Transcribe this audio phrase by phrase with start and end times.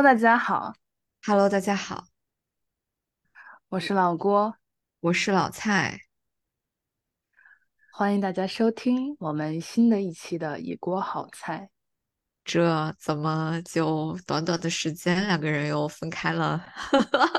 [0.00, 0.72] Hello，大家好
[1.26, 2.06] ，Hello，大家好，
[3.68, 4.54] 我是老郭，
[5.00, 6.00] 我是老蔡。
[7.92, 11.68] 欢迎大家收听我们新的一期的一锅好菜。
[12.42, 16.64] 这怎么就短短的时间，两个人又分开了？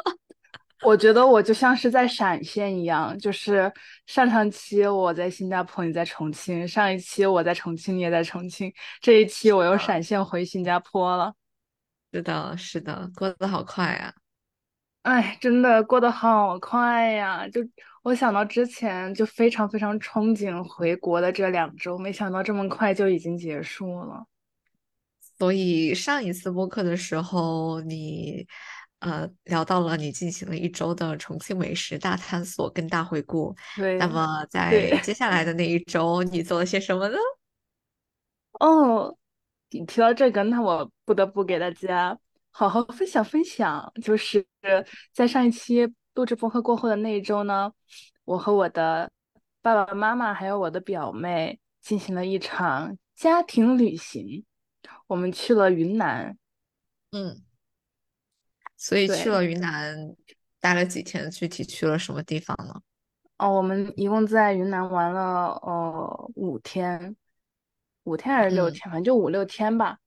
[0.85, 3.73] 我觉得我就像是在闪现一样，就是
[4.05, 8.70] 上上期我在新加坡，你在重庆；上一期我在重庆，你也在重庆；
[9.02, 11.34] 这一期我又闪现回新加坡了。
[12.11, 14.13] 是的，是的，过得好快啊！
[15.03, 17.47] 哎，真的过得好快呀！
[17.47, 17.61] 就
[18.03, 24.25] 我想到之前就非常非常憧憬回国的这两周，没想到这么快就已经结束了。
[25.39, 28.46] 所以上一次播客的时候，你
[28.99, 33.55] 呃聊到了你进行了一周的重庆美食大探索跟大回顾。
[33.98, 37.18] 那么在，接下来的那一周，你做了些什么呢？
[38.59, 39.18] 哦，
[39.72, 42.18] 你提到这个，那我不得不给大家
[42.52, 43.91] 好好分享分享。
[44.02, 44.46] 就是
[45.14, 47.72] 在上一期录制播客过后的那一周呢，
[48.26, 49.10] 我和我的
[49.62, 54.44] 爸爸妈妈还有我的表妹进行了一场家庭旅行，
[55.08, 56.38] 我们去了云南。
[57.12, 57.42] 嗯，
[58.76, 60.16] 所以去，了云南，
[60.60, 61.32] 待了几天？
[61.32, 62.82] 具体去了什么地方呢？
[63.38, 67.16] 哦，我们一共在云南玩了呃五天，
[68.03, 69.97] 五天还是六嗯天，反正就五六天吧。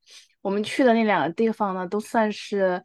[0.40, 2.82] 我们去的那两个地方呢，都算是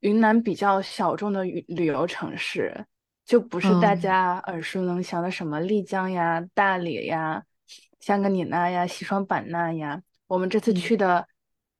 [0.00, 2.86] 云南比较小众的旅旅游城市，
[3.24, 7.42] 就不是大嗯家耳熟能详的什么丽江呀、大理呀、
[8.00, 10.02] 香格里拉呀、西双版纳呀。
[10.26, 11.26] 我们这次嗯去的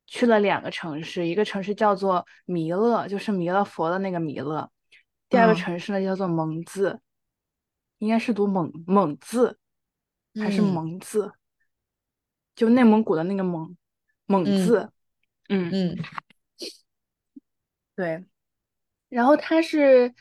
[0.06, 4.66] 去了两个城市，一个城市叫做弥勒，就是弥勒佛的那个弥勒；
[5.28, 7.00] 第二个嗯城市呢叫做蒙自。
[7.98, 9.58] 应该是读蒙蒙字
[10.40, 11.32] 还是嗯蒙字？
[12.58, 13.76] 就内蒙古的那个蒙
[14.26, 14.90] 蒙嗯字。
[15.48, 15.96] 嗯，嗯
[17.94, 18.24] 对。
[19.08, 20.12] 然后它是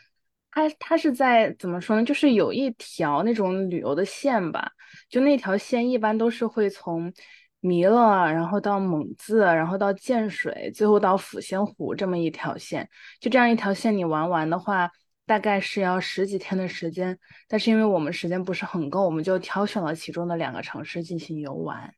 [0.52, 2.06] 它它是在怎么说呢？
[2.06, 4.72] 就是有一条那种旅游的线吧，
[5.10, 7.12] 就那条线一般都是会从
[7.60, 12.88] 弥勒，然后到蒙自，然后到建水，最后到抚仙湖这么一条线。
[13.20, 14.92] 就这样一条线，你玩完的话，
[15.26, 17.18] 大概是要十几天的时间。
[17.48, 21.94] 但是因为我们时间不是很够，我们就挑选了其中的两个城市进行游玩。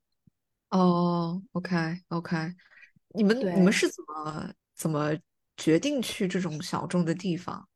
[0.70, 1.76] 哦，OK
[2.10, 2.38] OK，
[3.16, 5.12] 你们你们对，是怎么怎么
[5.58, 7.68] 决定去这种小众的地方？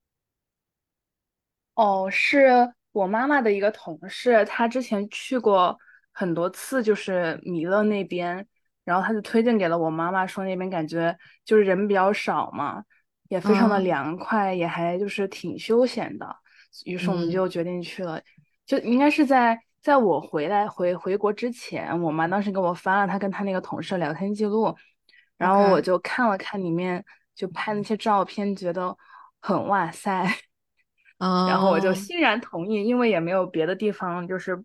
[1.75, 5.77] 哦，是我妈妈的一个同事，她之前去过
[6.11, 8.47] 很多次，就是弥勒那边，
[8.83, 12.83] 然后她就推荐给了我妈妈，说那边感觉就是人比较少嘛，
[13.27, 16.35] 也非常的啊，凉快，也还就是挺休闲的，
[16.83, 17.31] 于是我们嗯。
[17.31, 18.21] 就决定去了，
[18.67, 24.73] 就应该是在在我回来回回国之前，我妈当时给我发了她跟她那个同事的聊天记录，
[25.37, 27.03] 然后我就看了看里面
[27.35, 28.97] 就拍那些照片，觉得
[29.41, 30.25] 很哇塞。
[31.19, 34.61] 然后我就哦，欣然同意，因为也没有别的地方，就是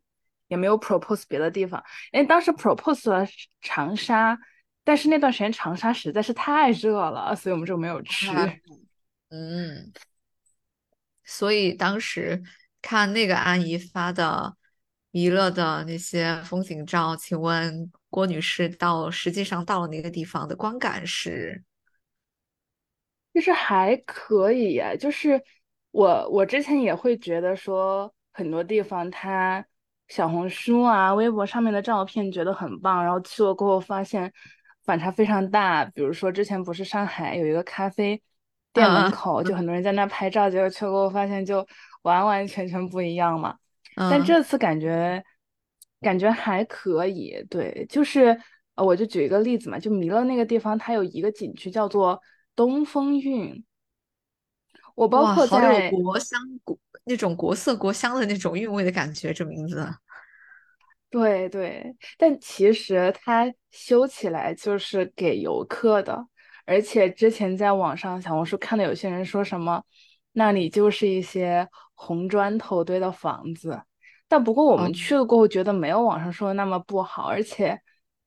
[0.47, 1.83] 也没有 propose 别的地方。
[2.13, 3.27] 因为当时 propose 了
[3.61, 4.39] 长沙，
[4.85, 8.29] 但是那段时间长沙实在是太热了，所以我们就没有去。
[9.31, 9.93] 嗯，
[11.25, 12.43] 所以当时
[12.81, 14.57] 看那个阿姨发的
[15.11, 21.65] 弥勒的那些风景照，请问郭女士到实际上到了那个地方的观感是？
[23.33, 25.41] 其实还可以呀，就是
[25.93, 29.65] 我我之前也会觉得说很多地方它
[30.09, 34.33] 小红书啊、微博上面的照片觉得很棒，然后去了过后发现
[34.85, 35.85] 反差非常大。
[35.85, 38.21] 比如说之前不是上海有一个咖啡
[38.73, 41.65] 店门嗯口，就很多人在那拍照，结果去了过后发现就
[42.03, 43.57] 完完全全不一样嘛。
[43.99, 45.23] 但嗯这次感觉
[46.01, 48.39] 感觉还可以，对，就是
[48.75, 52.21] 呃，我就举一个例子嘛，就弥勒那个地方，它有一个景区叫做
[52.55, 53.65] 东风韵。
[54.95, 59.87] 我包哇，括在国香国那种国色国香的那种韵味的感觉，这名字。
[61.11, 66.27] 对对，但其实它修起来就是给游客的，
[66.67, 69.83] 而且之前在网上小红书看到有些人说什么，
[70.33, 73.81] 那里就是一些红砖头堆的房子，
[74.29, 77.81] 但不过我哦们去了过后觉得没有网上说的那么不好，而且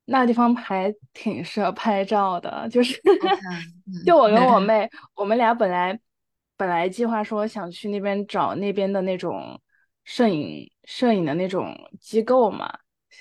[0.05, 2.99] 那地方还挺适合拍照的，就是
[4.05, 5.99] 就我跟我嗯，妹，我们俩本来
[6.57, 9.61] 本来计划说想去那边找那边的那种
[10.03, 12.79] 摄影摄影的那种机构嘛。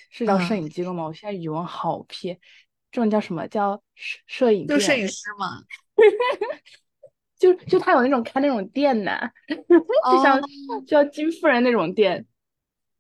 [0.09, 1.05] 是叫摄嗯，影机构吗？
[1.05, 2.35] 我现在语文好撇，
[2.93, 4.67] 这种叫什么叫摄摄影？
[4.69, 5.63] 就摄影师嘛。
[7.39, 9.13] 就就他有那种开那种店呢，
[10.11, 10.41] 就哦，像
[10.87, 12.25] 就像金夫人那种店，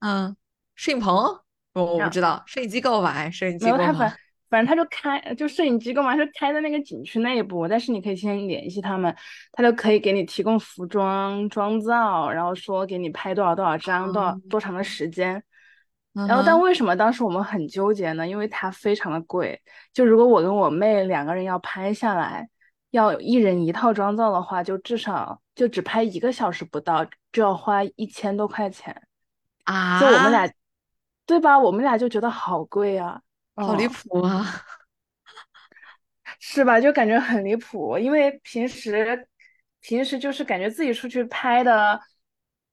[0.00, 0.36] 嗯，
[0.74, 1.40] 摄影棚？
[1.72, 3.30] 我我不知道，摄影机构吧？
[3.30, 4.12] 摄影机构吗？
[4.48, 9.14] 反正他就开，就摄影机构嘛就开在那个景区内部，但是你可以先联系他们，
[9.52, 15.40] 他就可以给你提供服装、妆造，然后说给你拍多少多少张，多少嗯多长的时间。
[16.12, 18.26] 然后，但为什么当时我们很纠结呢？
[18.26, 19.62] 因为它非常的贵。
[19.92, 22.48] 就如果我跟我妹两个人要拍下来，
[22.90, 29.00] 要一人一套妆造的话，就至少就只拍一个小时不到，就要花一千多块钱。
[30.00, 30.52] 就我们啊，俩，
[31.26, 31.58] 对吧？
[31.58, 33.20] 我们俩就觉得好贵啊。
[33.56, 33.90] 好离嗯。
[33.90, 34.44] 谱啊！
[36.38, 36.80] 是吧？
[36.80, 39.28] 就感觉很离谱，因为平时
[39.80, 42.00] 平时就是感觉自己出去拍的，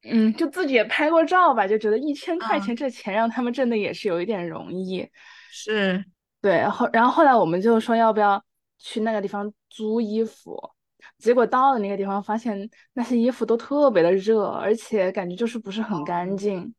[0.04, 5.10] 嗯，就自己也拍过照吧，就觉得一千块钱嗯，这钱让他们挣的也是有一点容易。
[5.50, 6.04] 是，
[6.42, 8.44] 对，后然后后来我们就说要不要
[8.78, 10.72] 去那个地方租衣服，
[11.18, 16.74] 结果到了那个地方，发现那些衣服都特别的热，而且感觉就是不是很干净，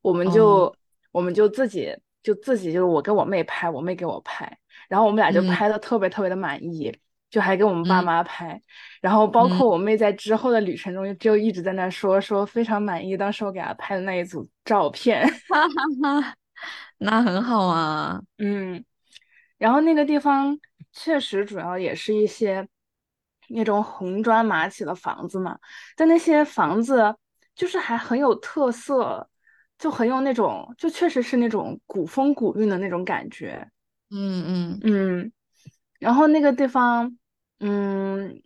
[0.00, 0.76] 我们哦，就
[1.12, 4.58] 我们就自己就自己就是我跟我妹拍，我妹给我拍，
[4.88, 5.48] 然后我们俩就嗯。
[5.48, 6.96] 拍的特别特别的满意，
[7.30, 8.04] 就还给我们爸嗯。
[8.04, 8.60] 妈拍，
[9.00, 16.34] 然后包嗯，括我妹在之后的旅程中就一直在那说说非常满意当时我给她拍的那一组照片，哈哈哈，
[16.98, 18.20] 那很好啊。
[18.38, 18.82] 嗯。
[19.58, 20.58] 然后那个地方
[20.92, 22.66] 确实主要也是一些
[23.48, 25.58] 那种红砖马起的房子嘛，
[25.96, 27.14] 但那些房子
[27.54, 29.28] 就是还很有特色，
[29.78, 33.70] 就很有那种，就确实是那种古风古韵的那种感觉。
[34.10, 35.32] 嗯嗯嗯，
[35.98, 37.18] 然后那个地方，
[37.60, 38.42] 嗯，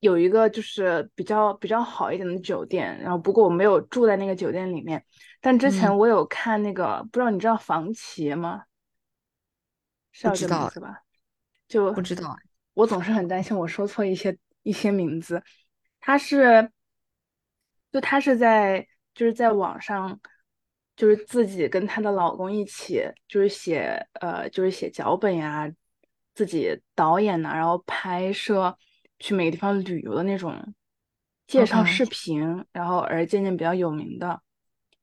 [0.00, 5.04] 有一个就是比较比较好一点的酒店，然后不过我没有住在那个酒店里面，
[5.40, 8.64] 但之嗯，前我有看那个，不知道你知道房旗吗？
[10.10, 11.02] 是叫这个名不知道哎，字吧？
[11.68, 12.51] 就不知道哎。
[12.74, 15.42] 我总是很担心我说错一些一些名字。
[16.00, 16.70] 她是，
[17.92, 20.18] 就她是在就是在网上，
[20.96, 25.70] 就是自己跟她的老公一起，就是写呃就是写脚本呀，
[26.34, 28.76] 自己导演呐、然后拍摄
[29.18, 30.74] 去每个地方旅游的那种
[31.46, 34.40] 介绍视频，然后而渐渐比较有名的。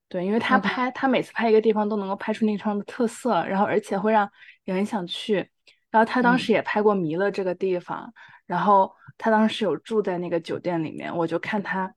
[0.07, 4.27] 对，因为他拍，他每次拍一个地方都能够拍出那个地方的特色，然后而且会让
[4.63, 5.47] 人想去。
[5.91, 8.13] 然后他当嗯时也拍过弥勒这个地方，
[8.45, 11.93] 然后他当时有住在那个酒店里面，我就看他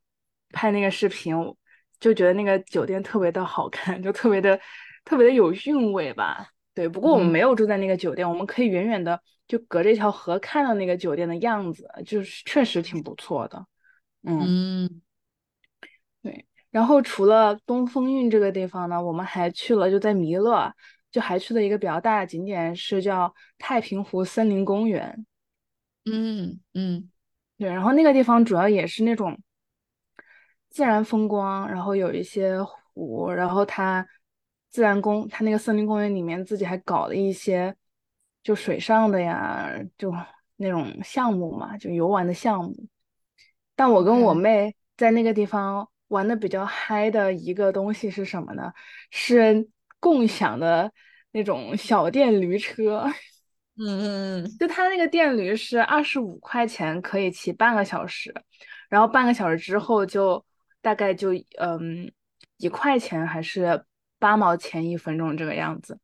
[0.50, 1.34] 拍那个视频，
[2.00, 4.58] 就觉得那个酒店特别的好看，就特别的
[5.04, 6.48] 特别的有韵味吧。
[6.74, 13.66] 对，不过我们嗯没有住在那个酒店，我们可以远远的就隔着一条河看到那个酒店的样子，就是确实挺不错的。
[14.22, 14.40] 嗯。
[14.40, 15.02] 嗯
[16.22, 20.72] 对，然后除了东风韵这个地方呢，我们还去了，就在弥勒，
[21.12, 25.24] 就还去了一个比较大的景点，是叫太平湖森林公园。
[26.04, 27.08] 嗯嗯
[27.58, 29.38] 对，然后那个地方主要也是那种
[30.70, 34.04] 自然风光，然后有一些湖，然后它
[34.70, 37.76] 自然公，它那个森林公园里面自己还搞了一些
[38.42, 40.12] 就水上的呀，就
[40.56, 42.74] 那种项目嘛，就游玩的项目。
[43.76, 48.72] 但我跟我妹在那个地方玩的比较嗨的一个东西是什么呢？
[49.10, 49.68] 是
[50.02, 50.92] 共享的
[51.30, 53.06] 那种小电驴车。
[53.78, 58.34] 嗯嗯嗯就它那个电驴是二十五块钱可以骑半个小时，
[58.90, 60.44] 然后半个小时之后就
[60.82, 62.12] 大概就嗯
[62.58, 63.82] 一块钱还是
[64.18, 65.98] 八毛钱一分钟这个样子。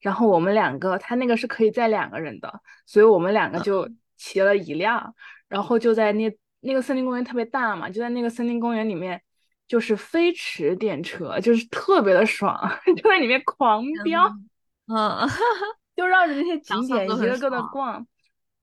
[0.00, 5.14] 然后我们两个，它那个是可以载两个人的，所以我们两个就骑了一辆，
[5.48, 9.22] 然后就在那那个森林公园特别大嘛，就在那个森林公园里面，
[9.66, 12.56] 就是飞驰电车，就是特别的爽，
[12.96, 14.26] 就在里面狂飙。
[14.26, 14.48] 嗯
[14.88, 15.28] 嗯，
[15.96, 17.62] 就绕着那些景点一个个的。
[17.72, 18.06] 逛。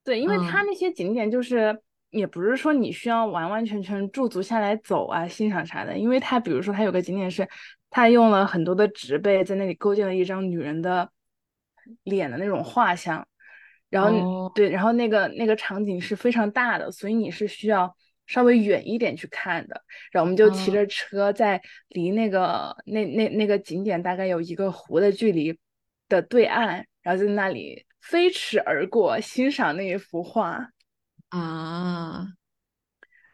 [0.03, 1.79] 对，因为它嗯那些景点就是
[2.09, 7.47] 也不是说你需要完完全全驻足下来走啊、欣赏啥的，因为它比如说它有个景点是，
[7.89, 11.09] 它用了很多的植被在那里构建了一张女人的
[12.03, 13.25] 脸的那种画像，
[13.89, 17.95] 然后哦，对，然后那个那个场景是非常大的，所以你是需要
[18.29, 19.83] 稍微远一点去看的。
[20.11, 25.59] 然后我们就骑嗯着车在离那个那那那个景点大概有一个湖的距离
[26.07, 30.69] 的对岸，然后在那里飞驰而过，欣赏那一幅画。
[31.29, 32.27] 啊，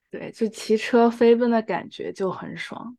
[0.10, 2.98] 对，就骑车飞奔的感觉就很爽。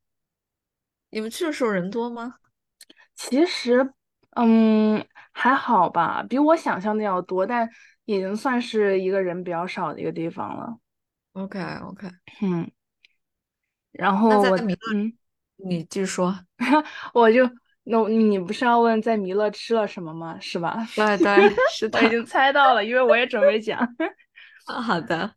[1.10, 2.36] 你们去的时候人多吗
[3.14, 3.92] 其实，
[4.36, 7.68] 嗯，还好吧，比我想象的要多，但
[8.04, 10.78] 已经算是一个人比较少的一个地方了。
[11.36, 12.08] ？OK OK，
[12.40, 12.70] 嗯，
[13.92, 14.56] 然后我，
[14.94, 15.12] 嗯，
[15.56, 16.34] 你继续说。
[17.12, 17.46] 我就，
[17.84, 20.38] 那你不是要问在弥勒吃了什么吗？
[20.40, 20.76] 是吧？
[20.96, 21.98] 对对，是的。
[22.00, 23.78] 我已经猜到了，因为我也准备讲。
[24.64, 25.34] 啊， 好的。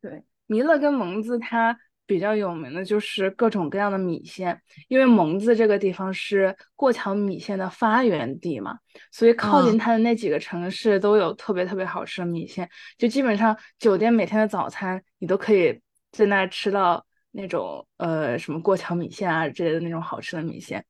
[0.00, 1.76] 对，弥勒跟蒙自它
[2.10, 8.76] 比较有名的就是各种各样的米线，因为蒙自这个地方是过桥米线的发源地嘛，
[9.12, 9.78] 所以靠近嗯。
[9.78, 20.84] 它的那几个城市都有特别特别好吃的米线，就基本上酒店每天的早餐你都可以在那吃到那种呃什么过桥米线啊之类的那种好吃的米线。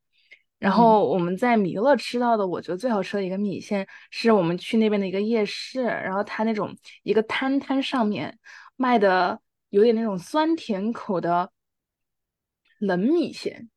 [0.58, 0.72] 然嗯。
[0.72, 8.38] 后我们在弥勒吃到的，我觉得最好吃的一个米线，是我们去那边的一个夜市，然后它那种一个摊摊上面
[8.76, 9.38] 卖的
[9.70, 11.50] 有点那种酸甜口的
[12.78, 13.68] 冷米线，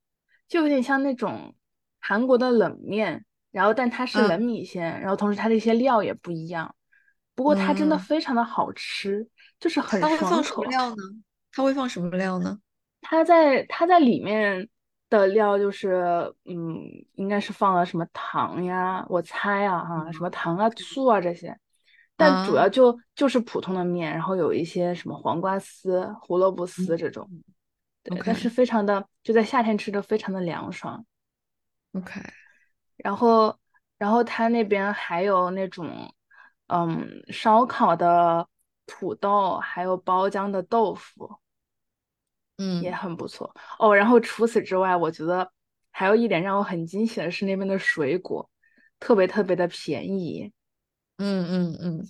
[0.48, 1.56] 就有点像那种
[2.00, 6.76] 韩国的冷面，然后但它是冷嗯米线，然后同时它的一些料也不一样，
[7.36, 9.28] 不过它真的嗯，非常的好吃，
[9.60, 10.70] 就是很它会放什么爽口。
[10.70, 11.04] 料呢？
[11.52, 12.60] 它会放什么料呢？
[13.02, 14.70] 它在它在里面
[15.10, 16.80] 的料就是，嗯，
[17.16, 21.58] 应该是放了什么糖呀，我猜啊哈，什么糖啊、醋啊这些，
[22.16, 27.30] 但主要啊，就就是普通的面，然后有一些什么黄瓜丝、胡萝卜丝嗯这种，
[28.04, 31.06] 对，但是非常的就在夏天吃着非常的凉爽。
[31.94, 32.22] OK，
[32.98, 33.58] 然后，
[33.98, 36.14] 然后他那边还有那种，
[36.68, 38.48] 嗯，烧烤的
[38.86, 41.40] 土豆，还有包浆的豆腐。
[42.60, 43.96] 嗯也嗯很不错哦。
[43.96, 45.52] 然后除此之外，我觉得
[45.90, 48.48] 还有一点让我很惊喜的是那边的水果
[49.00, 50.54] 特别特别的便宜。
[51.18, 52.08] 嗯嗯嗯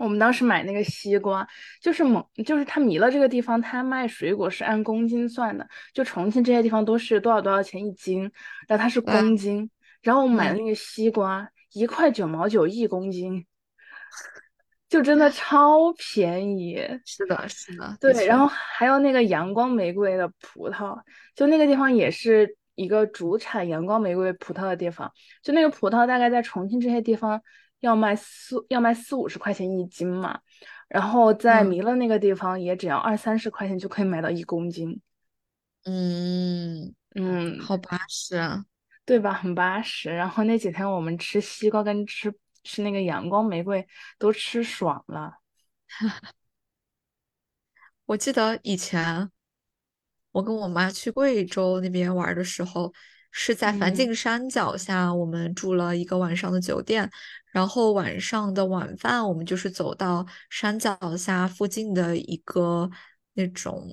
[0.00, 1.46] 我们当时买那个西瓜，
[1.80, 8.22] 就是蒙，就是他弥勒这个地方，他卖水果是按公斤算的，就重庆这些地方都是多少多少钱一斤，
[8.66, 9.70] 然后它是啊公斤。
[10.02, 13.46] 然后我们买的嗯，那个西瓜一块九毛九一公斤，
[14.88, 16.76] 就真的超便宜。
[17.06, 21.00] 是的，是的，的对，然确，后还有那个阳光玫瑰的葡萄，
[21.36, 25.10] 就那个地方也是一个主产阳光玫瑰葡萄的地方。
[25.40, 27.40] 就那个葡萄大概在重庆这些地方
[27.84, 30.40] 要卖四要卖四五十块钱一斤嘛，
[30.88, 35.00] 然后在嗯弥勒那个地方也只要二三十块钱就可以买到一公斤。
[35.84, 38.64] 嗯，嗯，好巴适啊。
[39.04, 39.34] 对吧？
[39.34, 40.08] 很巴适。
[40.08, 43.86] 然后那几天我们吃西瓜跟吃吃那个阳光玫瑰
[44.18, 45.34] 都吃爽了。
[48.06, 49.30] 我记得以前
[50.32, 52.92] 我跟我妈去贵州那边玩的时候，
[53.30, 57.10] 是在梵嗯净山脚下，我们住了一个晚上的酒店，
[57.54, 62.90] 然后晚上的晚饭我们就是走到山脚下附近的一个
[63.34, 63.88] 那种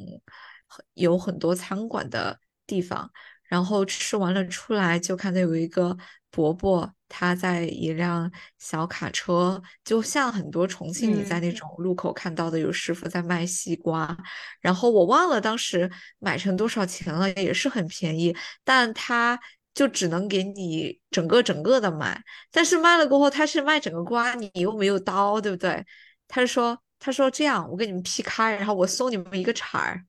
[0.95, 3.11] 有很多餐馆的地方，
[3.43, 5.95] 然后吃完了出来就看到有一个
[6.31, 11.41] 伯伯，他在一辆小卡车，就像很多重庆你在嗯。
[11.41, 14.17] 那种路口看到的有师傅在卖西瓜，
[14.59, 19.39] 然后我忘了当时买成多少钱了，也是很便宜，但他
[19.73, 25.85] 就只能给你整个整个的买，但是卖了过后他是卖整个瓜，你又没有刀，对不对？
[26.27, 30.01] 他就说他说这样，我给你们劈开，然后我送你们一个铲儿。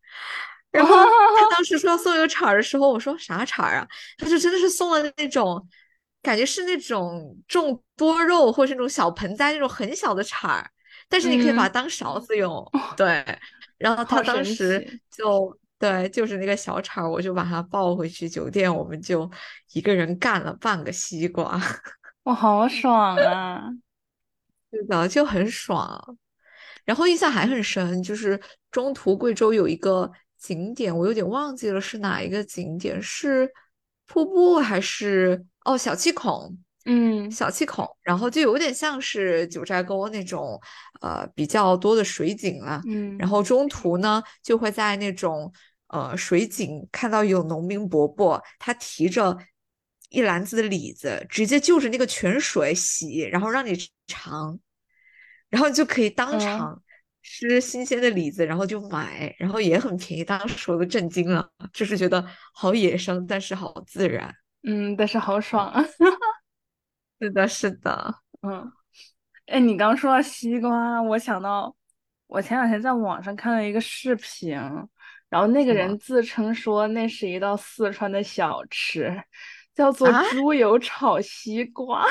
[0.70, 3.86] 然后他当时说要送一个铲儿的时候，我说啥铲儿啊？
[4.18, 5.64] 他就真的是送了那种，
[6.22, 10.68] 感觉是那种种多肉或是那种小盆栽那种很小的铲儿，
[11.08, 12.68] 但是你可以把它嗯，当勺子用。
[12.96, 13.24] 对，
[13.78, 15.00] 然后他当时。
[15.10, 19.28] 就对，就是那个小铲儿，我就把它抱回去酒店，我们就
[19.72, 21.60] 一个人干了半个西瓜，
[22.22, 23.68] 我好爽啊！
[24.70, 26.16] 是的，就很爽。
[26.84, 30.08] 然后印象还很深，就是中途贵州有一个
[30.38, 33.50] 景点，我有点忘记了是哪一个景点，是
[34.06, 36.56] 瀑布还是哦小气孔？
[36.84, 40.60] 嗯小气孔，然后就有点像是九寨沟那种
[41.00, 42.80] 呃比较多的水景了。
[43.18, 45.52] 然嗯后中途呢，就会在那种
[45.92, 49.38] 呃水井看到有农民伯伯，他提着
[50.10, 53.72] 一篮子的李子，直接就着那个泉水洗，然后让你
[54.08, 54.58] 尝。
[55.48, 56.82] 然后就可以当嗯场
[57.22, 60.24] 吃新鲜的李子，然后就买，然后也很便宜。
[60.24, 64.34] 当时我都震惊了，就是觉得好野生，但是好自然。
[64.62, 65.84] 嗯，但是好爽啊！
[67.20, 68.72] 是的，是的， 嗯，
[69.44, 71.76] 哎，你刚说到西瓜，我想到
[72.26, 74.58] 我前两天在网上看了一个视频，
[75.32, 79.10] 然后那个人自称说那是一道四川的小吃，
[79.74, 80.22] 叫做啊？
[80.28, 82.06] 猪油炒西瓜，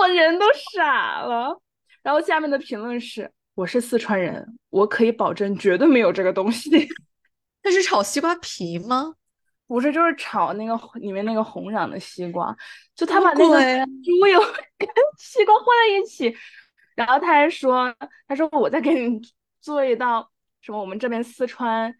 [0.00, 1.60] 我人都傻了。
[2.02, 6.70] 然后下面的评论是：我是四川人，我可以保证绝对没有这个东西。
[7.62, 9.12] 那是炒西瓜皮吗？
[9.66, 12.56] 不是，就是炒那个里面那个红瓤的西瓜，
[12.94, 13.86] 就他把那个？
[14.02, 14.40] 猪油
[14.78, 16.34] 跟西瓜混在一起，
[16.94, 17.94] 然后他还说，
[18.26, 19.20] 他说我再给你
[19.60, 20.30] 做一道
[20.62, 21.94] 什么我们这边四川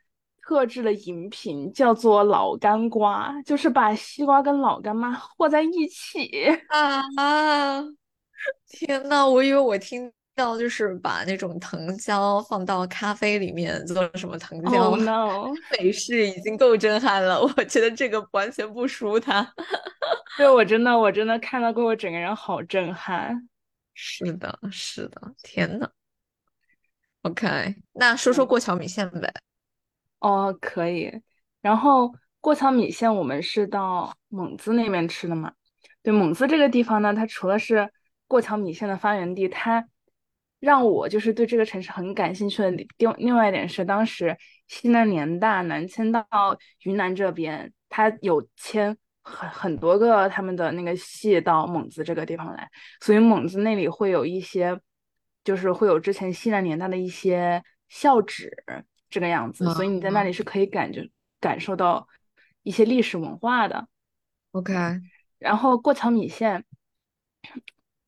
[0.47, 6.31] 特制的饮品，叫做老干瓜，就是把西瓜跟老干妈和在一起。
[6.69, 7.83] 啊！
[8.69, 15.55] 天呐，我以为我听到就是把那种藤椒放到咖啡里面做什么藤，Oh 椒 no！
[15.79, 17.41] 美式，已经够震撼了。
[17.41, 19.43] 我觉得这个完全不输它。
[20.37, 23.49] 对，我真的我真的看到过，我整个人好震撼。
[23.95, 25.89] 是的，是的，天呐。
[27.23, 29.33] OK，那说说嗯，过桥米线呗。
[30.25, 31.13] 哦，可以。
[31.61, 35.53] 然后过桥米线，我们是到蒙自那边吃的嘛？
[36.03, 37.91] 对，蒙自这个地方呢，它除了是
[38.27, 39.87] 过桥米线的发源地，它
[40.61, 44.35] 让我就是对这个城市很感兴趣的另另外一点是，当时
[44.67, 46.25] 西南联大南迁到
[46.85, 52.67] 云南这边，它有迁很很多个他们的那个系到蒙自这个地方来，
[53.03, 54.81] 所以蒙自那里会有一些，
[55.45, 58.51] 就是会有之前西南联大的一些校址
[59.11, 60.31] 这个样子，所以你在那里。
[60.31, 61.09] 嗯是可以感觉
[61.41, 62.09] 感受到
[62.63, 63.87] 一些历史文化的。
[64.53, 64.73] ，OK，
[65.39, 66.65] 然后过桥米线，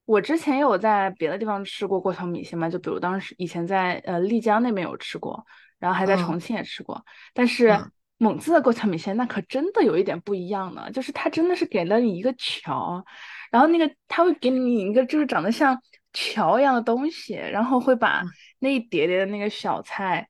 [0.05, 5.47] 我之前也有在别的地方吃过过桥米线嘛，就比如当时以前在呃丽江那边有吃过，
[5.79, 6.41] 然后还在嗯重。
[6.41, 7.93] 庆也吃过，但是嗯。
[8.19, 13.05] 蒙自的过桥米线那可真的有一点不一样呢，就是它真的是给了你一个桥，
[13.51, 15.79] 然后那个它会给你一个就是长得像
[16.15, 18.29] 桥一样的东西，然后会把嗯。
[18.59, 20.27] 那一叠叠的那个小菜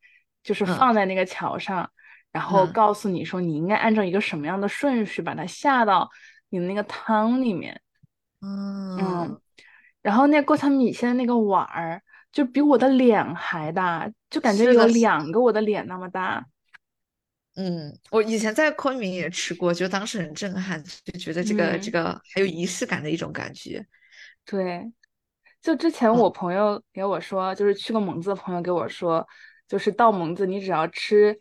[0.47, 1.91] 就是嗯放在那个桥上，
[2.31, 6.09] 然后嗯告诉你说你应该按照一个什么样的顺序把它下到
[6.51, 7.81] 你的那个汤里面。
[8.41, 9.41] 嗯，嗯，
[10.03, 12.01] 然后那过桥米线的那个碗儿，
[12.31, 14.87] 就比我的脸还大，就感觉有。
[14.87, 16.47] 两个我的脸那么大。
[17.57, 23.85] 嗯，我以前在昆明也吃过，就当时很震撼，就觉得这个这嗯，个还有仪式感的一种感觉。
[24.45, 24.93] 对，
[25.63, 29.27] 就之前嗯我朋友给我说，就是去过蒙自的朋友给我说，
[29.69, 31.41] 就是到蒙自你只要吃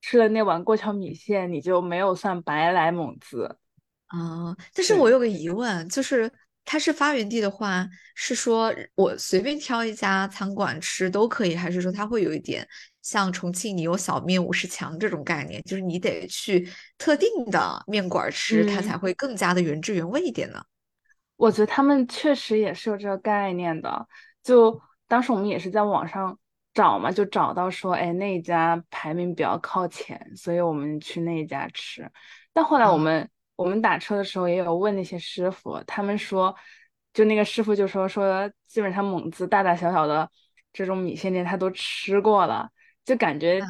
[0.00, 3.58] 吃了那碗过桥米线，你就没有算白来蒙自。
[4.06, 6.30] 啊，但是我，有个疑问，就是
[6.64, 12.66] 它是发源地的话，是说我随便挑一家餐馆吃都可以，还是说它会有一点
[13.02, 18.98] 像重庆你有小面五十强这种概念，就是你得去特定的面馆儿吃，它才嗯。
[19.00, 20.62] 会更加的原汁原味一点呢？
[21.36, 24.06] 我觉得他们确实也是有这个概念的。
[24.42, 26.38] 就当时我们也是在网上
[26.76, 32.06] 找嘛，就找到说，哎，那一家排名比较靠前，所以我们去那一家吃。
[32.52, 36.54] 但后来我啊们我们打车的时候也有问那些师傅，他们说，
[37.14, 40.30] 就那个师傅就说说，基本上蒙自大大小小的
[40.70, 42.68] 这种米线店他都吃过了，
[43.06, 43.66] 就感觉嗯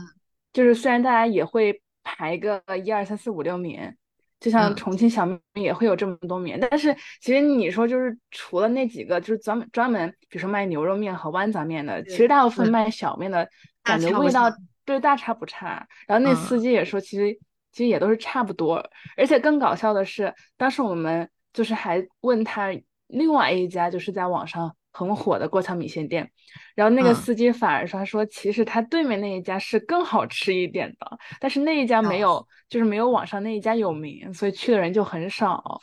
[0.53, 3.97] 就是虽然大家也会排个一二三四五六名。
[4.39, 13.49] 就像嗯，重庆小面也会有这么多面，但是其实你说就是除了那几个，就是专门专门，比如说卖牛肉面和豌杂面的，其实大部分卖小面的
[13.83, 14.51] 感觉味道。
[14.85, 15.85] 对大差不差。
[16.07, 17.37] 然后那嗯司机也说，其实
[17.73, 18.77] 其实也都是差不多。
[19.17, 22.69] 而且更搞笑的是，当时我们就是还问他
[23.09, 26.29] 另外一家就是在网上很火的过桥米线店，
[26.75, 31.19] 然后那个嗯，司机反而说，他说其实他对面那一家是更好吃一点的。
[31.39, 32.17] 但是那一家没。
[32.19, 35.81] 有，就是没有网上那一家有名，所以去的人就很少。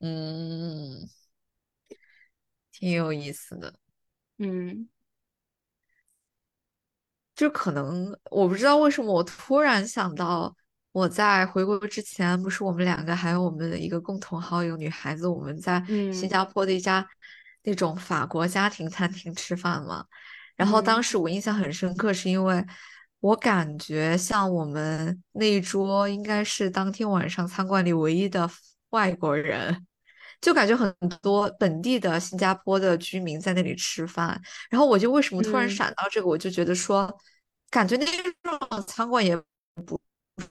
[0.00, 1.08] 嗯，
[2.70, 3.72] 挺有意思的。
[4.38, 4.88] 嗯
[7.34, 10.54] 就可能我不知道为什么，我突然想到，
[10.92, 17.06] 我在回国之前，不是我们两个还有我们的一个共同好友女孩子，我们在新嗯加坡的一家
[17.66, 20.06] 那种法国家庭餐厅吃饭嘛。
[20.56, 22.64] 然后当嗯时我印象很深刻，是因为
[23.20, 28.48] 我感觉像我们那一桌应该是当天晚上餐馆里唯一的
[28.90, 29.86] 外国人，
[30.40, 34.40] 就感觉很多本地的新加坡的居民在那里吃饭。
[34.70, 37.14] 然后我就为什么突然嗯，闪到这个，我就觉得说，
[37.70, 39.36] 感觉那种餐馆也
[39.84, 40.00] 不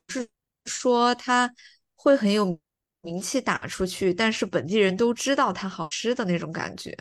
[0.09, 0.27] 是
[0.65, 1.49] 说它
[1.95, 2.59] 会很有
[3.05, 6.97] 名气打出去，但是本地人都知道它好吃的那种感觉。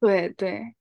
[0.00, 0.74] 对对，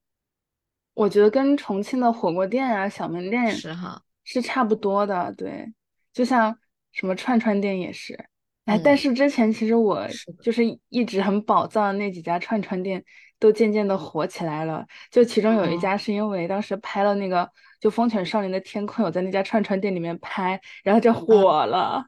[0.96, 5.32] 我觉得跟重庆的火锅店啊、小门店是哈，是差不多的。
[5.38, 5.72] 对，
[6.12, 6.58] 就像
[6.92, 8.28] 什么串串店也是。
[8.66, 10.08] 哎，但嗯，是之前其实我，
[10.42, 13.04] 就是一直很宝藏的那几家串串店，
[13.38, 14.86] 都渐渐的火起来了。
[15.12, 17.48] 就其中有一哦，家是因为当时拍了那个
[17.80, 22.06] 就《风犬少年的天空》，有在那家串串店里面拍，然后就嗯，火了。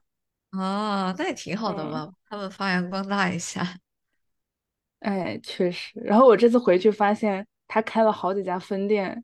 [0.53, 3.77] 哦，那也挺好的嗯，嘛，他们发扬光大一下。
[4.99, 5.99] 哎，确实。
[5.99, 9.23] 然后我这次回去发现他开了好几家分店。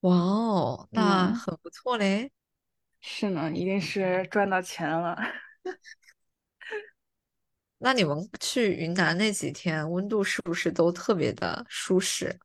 [0.00, 2.30] 哇哦，那嗯，很不错嘞。
[3.00, 5.16] 是呢，一定是赚到钱了。
[7.78, 12.38] 那你们去云南那几天，温度是不是都特别的舒适？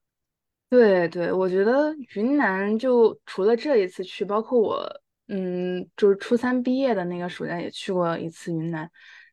[0.69, 8.89] 对对，我觉得云南就除了这一次去，包括我，嗯，就是初三毕业的那个暑假也去过一次云南，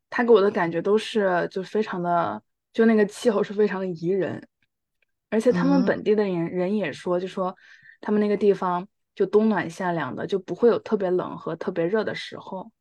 [0.09, 4.47] 他给我的感觉都是就非常的，就那个气候是非常的宜人。
[5.29, 7.55] 而且他们嗯本地的人人也说，就说
[8.01, 12.73] 他们那个地方就冬暖夏凉的，就不会有特别冷和特别热的时候。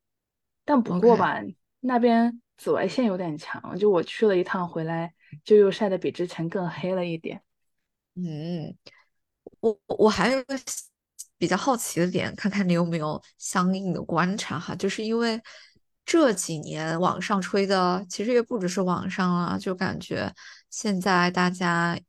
[0.63, 1.41] 但不过吧，
[1.82, 7.41] 那边紫外线有点强，就我去了一趟回来，就又晒得比之前更黑了一点。
[8.15, 8.76] 嗯。
[9.60, 10.56] 我我还有个
[11.41, 15.41] 比较好奇的点，看看你有没有相应的观察哈，就是因为
[16.06, 20.32] 这几年网上吹的，其实也不只是网上啊，就感觉
[20.69, 21.99] 现在大家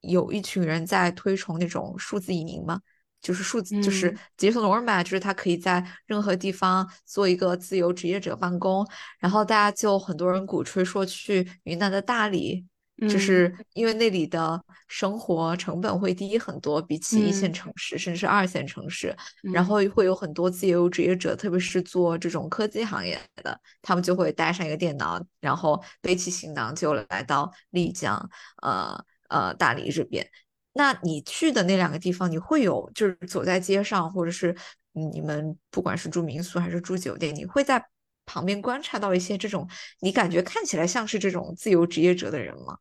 [0.00, 2.80] 有一群人在推崇那种数字移民嘛，
[3.20, 8.84] 就是数字就是嗯 digital nomad，就是他可以在任何地方做一个自由职业者办公，
[9.20, 12.66] 然后大家就很多人鼓吹说去云南的大理。
[13.06, 13.20] 就嗯。
[13.20, 17.52] 是因为那里的生活成本会低很多，比起一线嗯。
[17.52, 19.14] 城市甚至二线城市，
[19.50, 19.66] 然嗯。
[19.66, 28.30] 后会有很多自由职业者，特别是做这种科技行业的，他们就会带上一个电脑，然后背起行囊就来到丽江，
[28.62, 30.28] 呃呃大理这边。
[30.74, 34.56] 那你去的那两个地方，你会有就是走在街上，或者是
[34.92, 37.84] 你们不管是住民宿还是住酒店，你会在
[38.26, 39.68] 旁边观察到一些这种
[40.00, 42.76] 你感觉看起来像是这种自由职业者的人吗？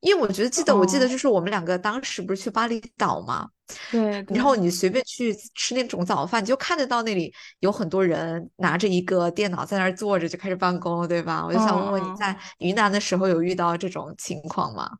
[0.00, 3.48] 因为我觉得记得我记得哦，就是我们两个当时不是去巴厘岛嘛，
[3.88, 11.46] 对对，然后你随便去吃那种早饭，你就看得到那里有很多人拿着一个电脑在那儿坐着就开始办公，对吧？
[11.46, 12.16] 我就嗯想问问你嗯。
[12.16, 14.90] 在云南的时候有遇到这种情况吗？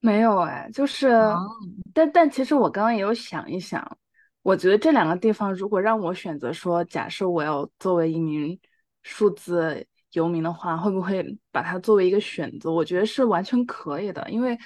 [0.00, 1.38] 没有哎，就是，啊，
[1.94, 3.98] 但但其实我刚刚也有想一想，
[4.42, 8.58] 我觉得这两个地方如果让我选择说，假设我要作为一名
[9.08, 12.72] 数字游民的话，会不会把它作为一个选择？
[12.72, 14.58] 我觉得是完全可以的，因为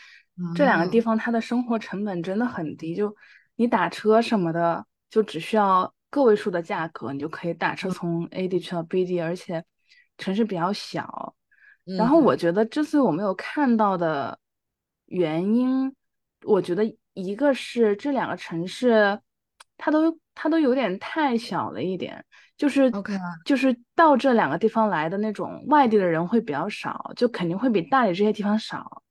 [0.55, 3.15] 这两个地嗯方它的生活成本真的很低，就
[3.57, 9.63] 你打车什么的，就只需要个位数的价格，你就可以打车从 A 地去到 B 地，而且
[10.17, 11.35] 城市比较小。
[11.85, 14.39] 然后我嗯觉得之所以我没有看到的
[15.07, 15.95] 原因，
[16.45, 19.21] 我觉得一个是这两个城市，
[19.77, 22.25] 它都它都有点太小了一点，
[22.61, 29.03] 就是，OK，就是到这两个地方来的那种外地的人会比较少，就肯定会比大理这些地方少。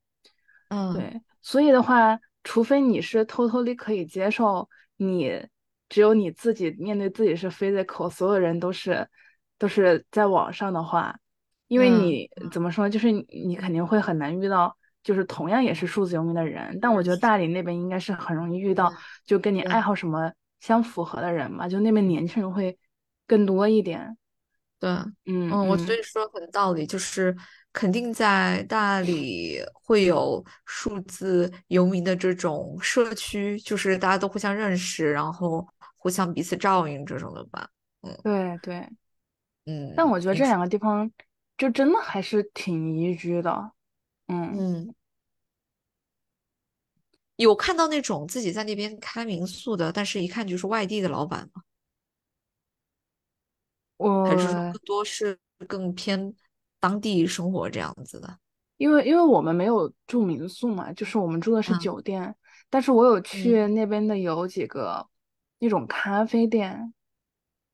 [0.67, 0.93] 嗯。
[0.93, 5.47] 对，所以的话，除非你是偷偷的可以接受你
[5.89, 9.09] 只有你自己面对自己是 physical，所有人都是
[9.57, 11.17] 都是在网上的话，
[11.67, 18.93] 因为嗯，你怎么说，就是你你肯定会很难遇到就是同样也是数字游民的人，但我觉得大理那边应该是很容易遇到
[19.25, 22.77] 就跟你爱好什么相符合的人嘛，就那边年轻人会
[23.29, 24.17] 更多一点。
[24.79, 24.89] 对，
[25.25, 27.35] 嗯，我所以说很道理，就是
[27.71, 37.69] 肯定在大理会有数字游民的这种社区，就是大家都互相认识，然后互相彼此照应这种的吧。
[38.01, 38.77] 嗯对对。
[39.65, 41.11] 嗯但嗯，我觉得这两个地方
[41.57, 43.71] 就真的还是挺宜居的。
[44.27, 44.95] 嗯，嗯，
[47.35, 51.61] 有看到那种自己在那边开民宿的，但是一看就是外地的老板吗？
[54.25, 56.33] 还是说我更多是更偏
[56.79, 58.37] 当地生活这样子的？
[58.77, 62.33] 因为因为我们没有住民宿嘛，就是我们住的是嗯酒店，
[62.69, 65.05] 但是我有嗯去那边的有几个
[65.59, 66.93] 那种咖啡店，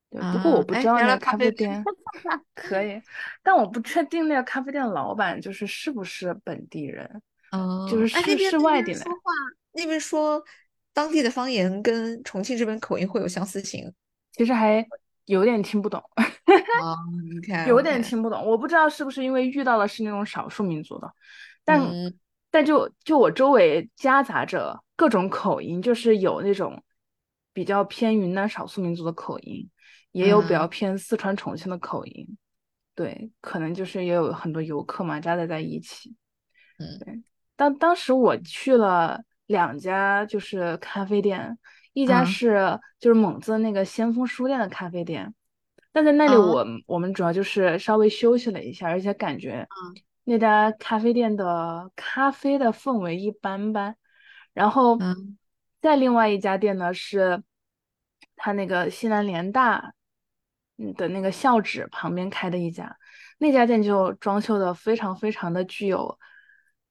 [0.10, 1.84] 对，不过我不知道那个咖啡店。
[1.84, 1.84] 店
[2.56, 3.00] 可以，
[3.44, 7.22] 但我不确定那个咖啡店的老板就是是不是本地人，
[7.90, 9.00] 就是是是外地人。
[9.02, 9.32] 边说话，
[9.74, 10.44] 那边说
[10.94, 13.94] 当地的方言跟重庆这边口音会有相似性。
[14.32, 14.84] 其实还
[15.26, 16.02] 有点听不懂，
[17.68, 18.46] 有点听不懂。
[18.46, 21.12] 我不知道是不是因为遇到的是那种少数民族的，
[21.64, 22.18] 但嗯
[22.52, 26.84] 但就就我周围夹杂着各种口音，就是有那种
[27.52, 29.70] 比较偏云南少数民族的口音，
[30.12, 32.38] 也有比较嗯偏四川重庆的口音。
[32.94, 36.16] 对，可能就是也有很多游客嘛，夹杂在一起。
[36.78, 37.24] 嗯对，
[37.58, 41.58] 当当时我去了两家，就是咖啡店，
[41.96, 42.26] 一家嗯。
[42.26, 45.34] 是就是蒙自那个先锋书店的咖啡店，
[45.94, 49.70] 但在那里嗯我我们主要就是稍微休息了一下，而且感觉
[50.26, 53.96] 那家咖啡店的咖啡的氛围一般般。
[54.54, 55.38] 然后嗯。
[55.82, 57.44] 再另外一家店呢是
[58.36, 59.94] 他那个西南联大
[60.78, 62.98] 嗯的那个校址旁边开的一家，
[63.38, 66.20] 那家店就装修的非常非常的具有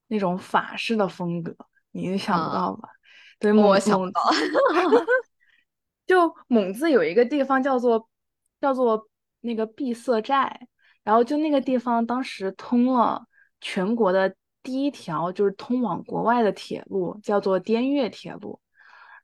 [0.07, 1.55] 那种法式的风格，
[1.91, 2.89] 你也想不嗯，到吧？
[3.39, 4.21] 对，我想不到。
[6.05, 8.07] 就蒙自有一个地方叫做
[8.61, 9.07] 叫做
[9.41, 10.67] 那个碧色寨，
[11.03, 13.25] 然后就那个地方当时通了
[13.59, 18.59] 全国的第一条就是通往国外的铁路，叫做滇越铁路。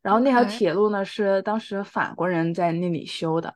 [0.02, 3.54] 然后那条铁路呢是当时法国人在那里修的，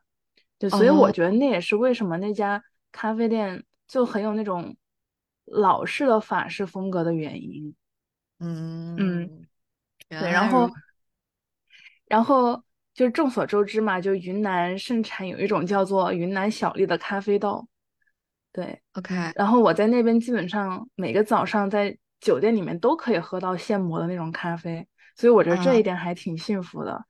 [0.58, 4.76] 对，所以我哦，觉得那也是为什么那家咖啡店就很有那种
[5.44, 7.74] 老式的法式风格的原因。
[8.38, 9.46] 嗯，嗯，原
[10.08, 10.70] 对，然后
[12.06, 12.62] 然后
[12.94, 17.66] 就是众所周知嘛，就云南盛产有一种叫做云南小粒的咖啡豆，
[18.52, 18.80] 对。
[18.94, 27.04] OK，然后我在那边基本上每个早上在酒店里面都可以喝到现磨的那种咖啡，所以我觉得这一啊，点还挺幸福的。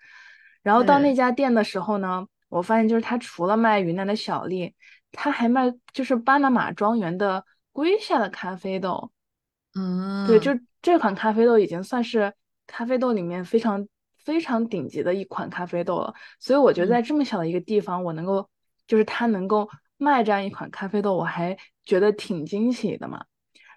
[0.62, 4.74] 然后到那，家店的时候呢，我发现就是他除了卖云南的小粒，
[5.12, 9.12] 他还卖就是巴拿马庄园的瑰夏的咖啡豆。
[9.74, 12.32] 嗯对，就嗯这款咖啡豆已经算是
[12.66, 13.86] 咖啡豆里面非常
[14.24, 18.48] 非常顶级的一款咖啡豆了，所以我觉得嗯在这么小的一个地方，我能够
[18.86, 23.24] 就是它能够卖这样一款咖啡豆，我还觉得挺惊喜的嘛。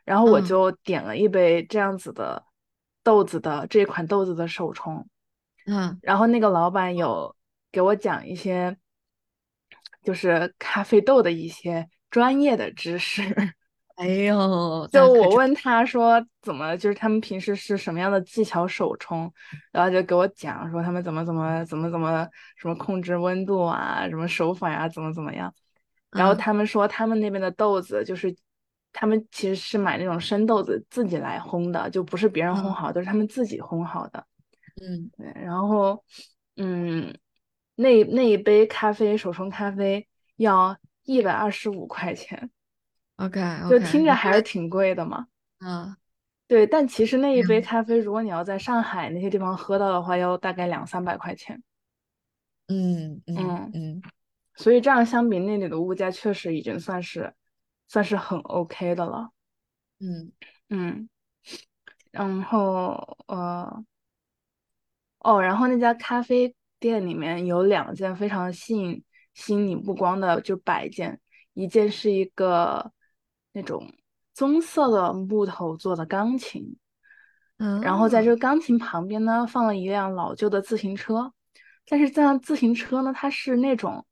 [0.05, 2.43] 然后我嗯就点了一杯这样子的
[3.03, 5.07] 豆子的这款豆子的手冲，
[5.67, 7.35] 嗯，然后那个老板有
[7.71, 8.75] 给我讲一些
[10.01, 13.53] 就是咖啡豆的一些专业的知识。
[13.99, 19.29] 哎呦，就我问他说怎么，就是他们平时是什么样的技巧手冲，
[19.73, 25.53] 然后就给我讲说他们怎么怎么怎么怎么什么控制温度啊，什么手法呀、怎么怎么样。
[26.11, 28.33] 然后嗯他们说他们那边的豆子就是
[28.93, 34.25] 他们其实是买那种生豆子自己来烘的，就不是别人烘嗯好，都是他们自己烘好的。
[34.81, 36.01] 嗯对，然后
[36.55, 37.13] 嗯，
[37.75, 40.07] 那那一杯咖啡手冲咖啡
[40.37, 42.49] 要一百二十五块钱
[43.19, 45.27] ，，OK 就听着还，是挺贵的嘛。
[45.59, 45.95] 嗯
[46.47, 51.61] 对，但其实那一杯嗯咖啡，如果你要在上海那些地方喝到的话，要大概两三百块钱。
[52.67, 54.01] 嗯嗯嗯，嗯
[54.55, 57.33] 所以这样相比那里的物价，确实已经算是
[57.87, 59.29] 算是很 OK 的了。
[59.99, 60.31] 嗯
[60.69, 61.09] 嗯，
[62.11, 63.83] 然后呃
[65.19, 69.03] 哦，然后那家咖啡店里面有两件非常吸引
[69.35, 71.19] 吸引你目光的就摆件，
[71.53, 72.91] 一件是一个
[73.59, 73.93] 那种
[74.33, 76.77] 棕色的木头做的钢琴。
[77.57, 81.33] 嗯然后在这嗯个钢琴旁边呢，放了一辆老旧的自行车，
[81.85, 84.05] 但是这辆自行车呢，它是那种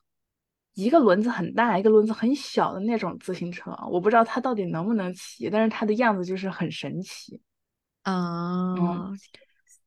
[0.73, 7.41] 一个轮子很大，一个轮子很小的那种自行车，我不知道它到底能不能骑，但是它的样子就是很神奇。
[8.03, 9.13] 嗯，啊，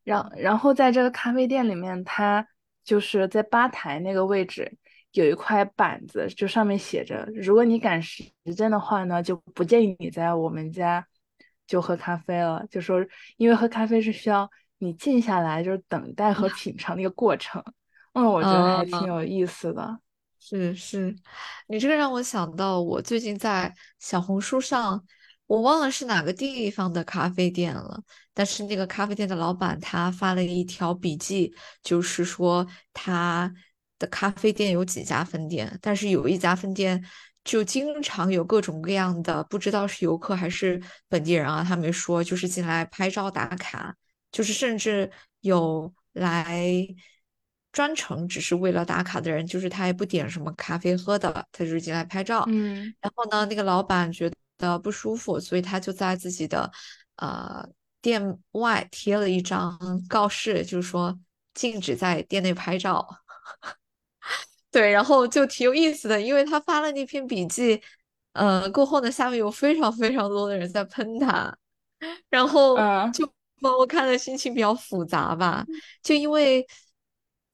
[0.05, 2.49] 然然后在这个咖啡店里面，它
[2.83, 4.79] 就是在吧台那个位置
[5.12, 8.25] 有一块板子，就上面写着，如果你赶时
[8.57, 11.07] 间的话呢，就不建议你在我们家
[11.66, 13.05] 就喝咖啡了，就说
[13.37, 17.62] 因为喝咖啡是需要你静下来，就是等待和品尝的一个过程。
[18.12, 19.99] 嗯，我觉得还挺嗯有意思的。
[20.38, 21.14] 是是，
[21.68, 25.05] 你这个让我想到，我最近在小红书上，
[25.46, 33.53] 我忘了是哪个地方的咖啡店了，但是那个咖啡店的老板他发了一条笔记，就是说他
[34.01, 37.01] 的咖啡店有几家分店，但是有一家分店
[37.45, 43.95] 就经常有各种各样的，不知道是游客还是本地人啊，他没说，就是进来拍照打卡。
[44.33, 45.11] 就是甚至
[45.41, 46.87] 有来
[47.73, 52.45] 专程只是为了打卡的人，就是他也不点什么咖啡喝的，他就是进来拍照。
[52.49, 56.71] 嗯然后呢，那个老板觉得不舒服，所以他就在自己的
[57.17, 57.69] 呃
[58.01, 59.77] 店外贴了一张
[60.09, 61.19] 告示，就是说
[61.55, 63.05] 禁止在店内拍照。
[64.70, 67.80] 对，然后就挺有意思的，因为他发了那篇笔记，
[68.35, 71.54] 呃，过后呢，下面有非常非常多的人在喷他。
[72.30, 73.26] 然后嗯，就
[73.61, 75.64] 把我看的心情比较复杂吧，
[76.02, 76.66] 就因为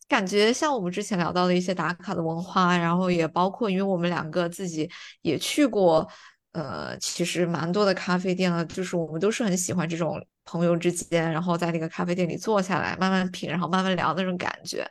[0.07, 4.89] 感觉像我们之前聊到的一些打卡的文化，然后也包括因为我们两个自己
[5.23, 6.07] 也去过，
[6.53, 14.87] 呃，其实蛮多的咖啡店了，就是我们都是很喜欢这种朋友之间，然后在那个咖啡店里坐下来慢慢品，然后慢慢聊那种感觉。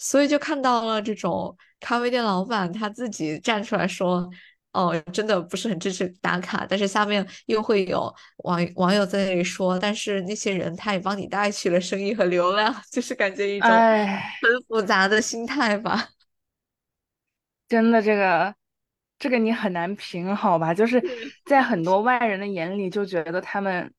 [0.00, 4.28] 所以就看到了这种咖啡店老板他自己站出来说，
[4.72, 14.32] 哦，真的不是很支持打卡，但是下面又会有网网友在那里说，但是那些人他也帮你带去了生意和流量， 就是感觉一种哎。
[14.40, 16.08] 很复杂的心态吧。
[17.68, 18.54] 真的这个
[19.18, 20.72] 这个你很难评好吧？
[20.72, 21.02] 就是
[21.44, 23.92] 在很多外人的眼里，就觉得他们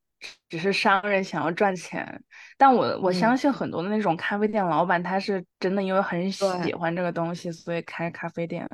[0.50, 2.24] 只是商人想要赚钱，
[2.58, 8.68] 但我我相嗯，信很多的那种咖啡店老板，他是真的因为很，喜欢这个东西，所以开咖啡店。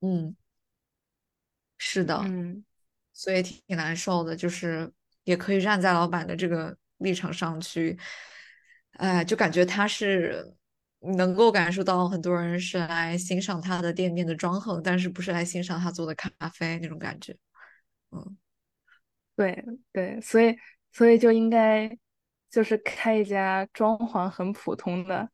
[0.00, 0.34] 嗯，
[1.78, 2.64] 是的，嗯，
[3.12, 4.92] 所以挺挺难受的，就是
[5.24, 7.96] 也可以站在老板的这个立场上去，
[8.92, 10.54] 哎，就感觉他是
[11.16, 17.36] 能够感受到很多人是来欣赏他的店面的装潢，但是不是来欣赏他做的咖啡那种感觉。
[18.10, 18.36] 嗯
[19.36, 20.56] 对对，所以
[20.92, 21.90] 所以就应该
[22.50, 25.28] 就是开一家装潢很普通的，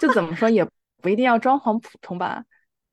[0.00, 0.64] 就怎么说也
[1.02, 2.44] 不一定要装潢普通吧，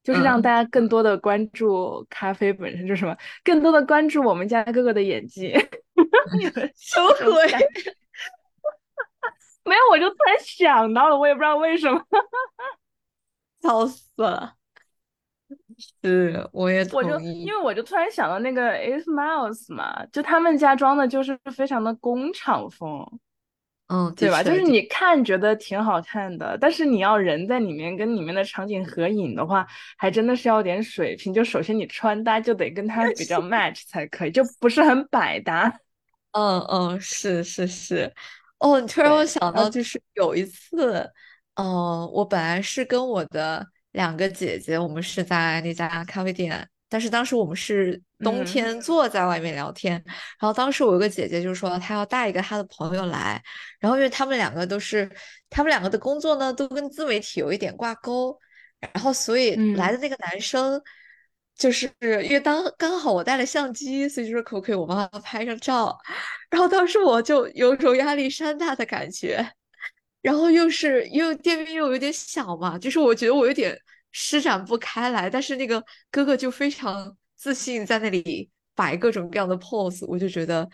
[0.03, 5.53] 就是让大嗯，家更多的关注咖啡本身，就是什么，更多的关注我们家哥哥的演技。
[6.75, 7.47] 什么鬼？
[9.63, 12.01] 没有，我就突然想到了，我也不知道为什么。
[13.61, 14.56] 笑死了！
[15.77, 17.19] 是，我也我就。
[17.19, 23.05] 因为我就突然想到那个 Eight Miles 嘛，就他们家装的就是非常的工厂风，
[23.87, 24.41] 嗯，对吧？
[24.43, 29.65] 就是你看觉得挺好看的，但是你要人在里面跟里面的场景合影的话，
[29.97, 31.33] 还真的是要点水平。
[31.33, 35.79] 就首先你穿搭就得跟它比较 match 才可以，就不是很百搭。
[36.33, 38.13] 嗯嗯，是是是。
[38.59, 41.07] 哦，你突然我，想到，就是有一次，
[41.55, 43.65] 嗯、我本来是跟我的
[43.97, 49.93] 两个姐姐，我们是在那家咖啡店，但是当时我们是冬嗯天坐在外面聊天，
[50.39, 53.41] 然后当时我有个姐姐就说她要带一个她的朋友来，
[53.79, 55.09] 然后因为他们两个都是，
[55.49, 58.37] 他们两个的工作呢都跟自媒体有一点挂钩，
[58.93, 59.93] 然后所以来嗯。
[59.93, 60.79] 的那个男生，
[61.57, 65.97] 就是因为当刚好我带了相机，所以就说可不可以我帮他拍张照，
[66.51, 69.43] 然后当时我就有种压力山大的感觉，
[70.27, 73.79] 然后又是因为店面又有点小嘛，就是我觉得我有点
[74.11, 80.69] 施展不开来，但是那个哥哥就非常自信在那里摆各种各样的 pose，我就觉得。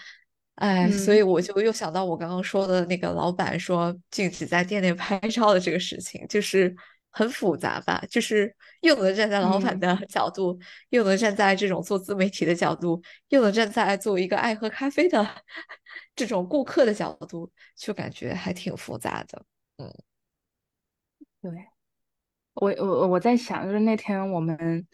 [0.56, 6.74] 哎，所以嗯我就又想到我刚刚说的那个老板说禁止在店内拍照的这个事情，就是
[7.14, 15.26] 很复杂吧，就是又能站在老板嗯，的 角度，又能站在这种做自媒体的角度，又能站在作为一个爱喝咖啡的
[16.16, 19.46] 这种顾客的角度，就感觉还挺复杂的。
[19.78, 19.94] 嗯
[21.42, 21.52] 对。
[22.56, 24.88] 我我我在想，就是那天我们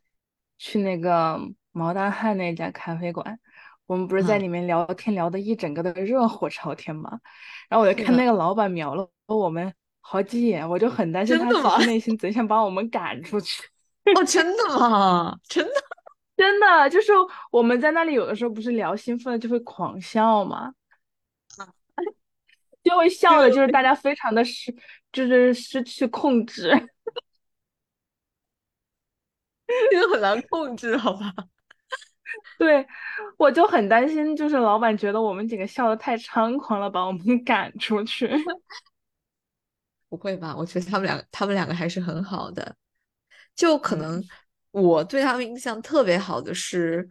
[0.57, 1.37] 去那个
[1.71, 3.37] 毛大汉那家咖啡馆，
[3.85, 7.19] 我们不是在啊，里面聊天聊的一整个的热火朝天嘛，
[7.69, 9.73] 然后我就，看那个老板瞄了我们
[10.11, 13.61] 好几眼，我就很担心他内心贼想把我们赶出去。
[14.17, 15.37] 哦，真的吗？
[15.47, 15.71] 真的？
[16.35, 17.11] 真的，就是
[17.51, 20.73] 我们在那里有的时候不是聊兴奋了就会狂笑嘛，
[22.81, 24.75] 就会笑的，就是大家非常的失，
[25.11, 26.71] 就是失去控制。
[29.91, 31.31] 这个很难控制，好吧？
[32.57, 32.87] 对，
[33.37, 38.27] 我就很担心，就是老板觉得我们几个笑的太猖狂了，把我们赶出去。
[40.09, 40.55] 不会吧？
[40.57, 42.75] 我觉得他们两个，他们两个还是很好的。
[43.55, 44.27] 就可能嗯
[44.71, 47.07] 我对他们印象特别好的是，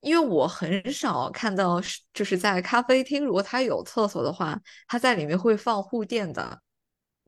[0.00, 1.80] 因为我很少看到
[2.12, 6.60] 就是在咖啡厅，如果他有厕所的话，他在里面会放护垫的。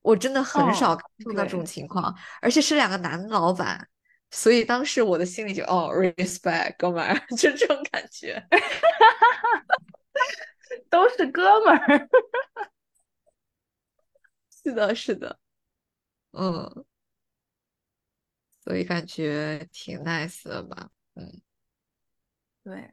[0.03, 3.87] 我真的很少碰，到这种，情况，而且是两个男老板，
[4.31, 8.43] 所以当时我的心里就哦，respect，哥们儿， 就这种感觉。
[10.89, 12.09] 都是哥们儿。
[14.63, 15.39] 是的，是的，
[16.33, 16.85] 嗯，
[18.61, 21.41] 所以感觉挺 nice 的吧，嗯。
[22.63, 22.91] 对，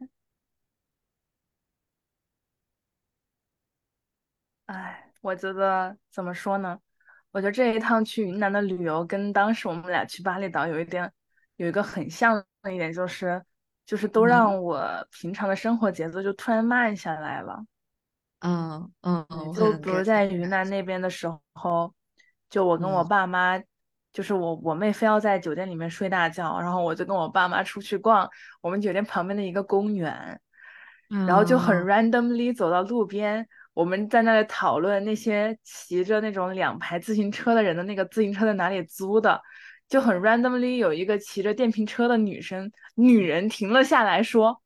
[4.66, 6.78] 哎，我觉得怎么说呢？
[7.30, 11.10] 我觉得这一趟去云南的旅游，跟当时我们俩去巴厘岛有一点，
[11.56, 13.42] 有一个很像的一点，就是
[13.86, 14.26] 就是都嗯。
[14.26, 17.64] 让我平常的生活节奏就突然慢下来了。
[18.40, 21.92] 嗯嗯，嗯，就比如在云南那边的时候，
[22.48, 23.60] 就我跟我嗯爸妈，
[24.12, 28.28] 就是我我妹非要在酒店里面睡大觉，然后我就跟我爸妈出去逛
[28.60, 30.40] 我们酒店旁边的一个公园，
[31.26, 39.42] 然后就很嗯 randomly 走到路边，我们在那里讨论那些骑着那种两排自行车的人的那个自行车在哪里租的，
[39.88, 44.62] 就很 randomly 有一个骑着电瓶车的女生女人停了下来说。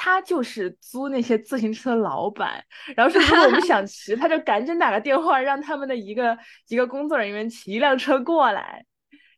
[0.00, 8.84] 她就是租那些自行车的老板，然后说如果我们想 骑，他就赶紧打个电话让他们的一个一个工作人员骑一辆车过来，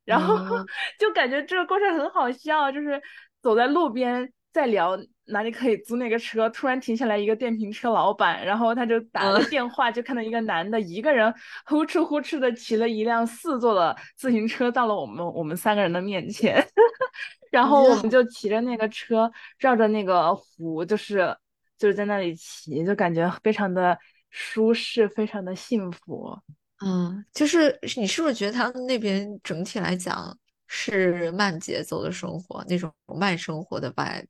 [0.05, 0.67] 然后嗯。
[1.01, 3.01] 就感觉这个过程很好笑，就是
[3.41, 4.99] 走在路边在聊
[5.31, 11.33] 哪里可以租那个车，突然停下来一个电瓶车老板，然后他就打了电话，就看到一个男的一个人
[11.67, 16.65] 呼哧呼哧的骑了一辆四座的自行车到了我们我们三个人的面前，
[17.51, 21.37] 然后我们就骑着那个车绕着那个湖，就是
[21.79, 23.99] 就是在那里骑，就感觉非常的
[24.31, 26.37] 舒适，非常的幸福。
[26.85, 34.25] 嗯，就是你是不是觉得他们那边整体来讲是慢节奏的生活，那种慢生活的 vibe？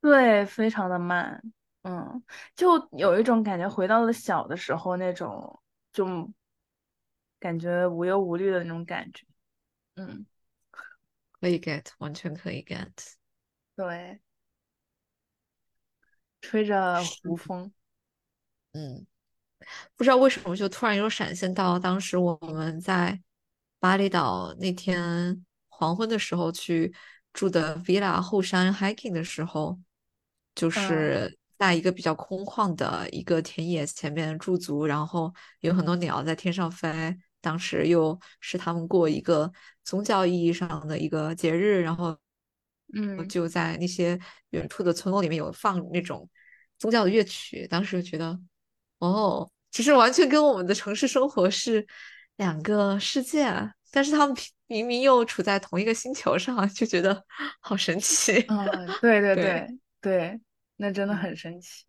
[0.00, 1.42] 对，非常的慢，
[1.82, 2.22] 嗯，
[2.54, 5.60] 就有一种感觉回到了小的时候那种，
[5.92, 6.32] 就
[7.38, 9.26] 感觉无忧无虑的那种感觉，
[9.96, 10.24] 嗯，
[11.40, 12.88] 可以 get，完全可以 get。
[13.76, 14.20] 对，
[16.40, 17.72] 吹着是，湖风，
[18.72, 19.06] 嗯。
[19.94, 23.20] 不知道为什么就突然又闪现到当时我们在
[23.78, 26.92] 巴厘岛那天黄昏的时候去
[27.34, 29.78] 住的 villa 后山 hiking 的时候，
[30.54, 37.16] 就嗯是在一个比较空旷的一个田野前面驻足，然后有很多鸟在天上飞。
[37.42, 39.50] 当时又是他们过一个
[39.82, 42.14] 宗教意义上的一个节日，然后
[42.92, 44.18] 嗯就在那些
[44.50, 46.28] 远处的村落里面有放那种
[46.78, 47.66] 宗教的乐曲。
[47.66, 48.38] 当时就觉得，
[48.98, 51.86] 哦，其实完全跟我们的城市生活是
[52.36, 53.50] 两个世界，
[53.90, 54.36] 但是他们
[54.66, 57.24] 明明又处在同一个星球上，就觉得
[57.60, 58.32] 好神奇。
[58.48, 60.40] 嗯，对对对，对对，
[60.76, 61.84] 那真的嗯，很神奇。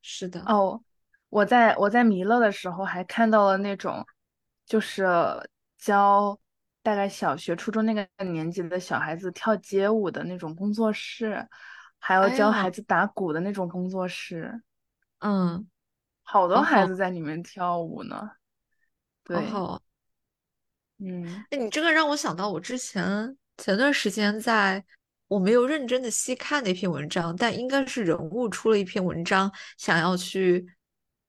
[0.00, 0.82] 是的，哦，
[1.28, 4.04] 我在我在弥勒的时候还看到了那种，
[4.66, 5.06] 就是
[5.78, 6.38] 教
[6.82, 11.48] 大概小学、初中那个年纪的小孩子跳街舞的那种工作室，
[11.98, 14.60] 还有哎，教孩子打鼓的那种工作室，
[15.20, 15.68] 嗯，
[16.22, 18.30] 好多好好，孩子在里面跳舞呢。
[19.24, 19.36] 对。
[20.98, 24.84] 嗯哎，你这个让我想到，我之前前段时间在，
[25.32, 30.66] 我没有认真的细看那篇文章，但应该是人物出了一篇文章，想要去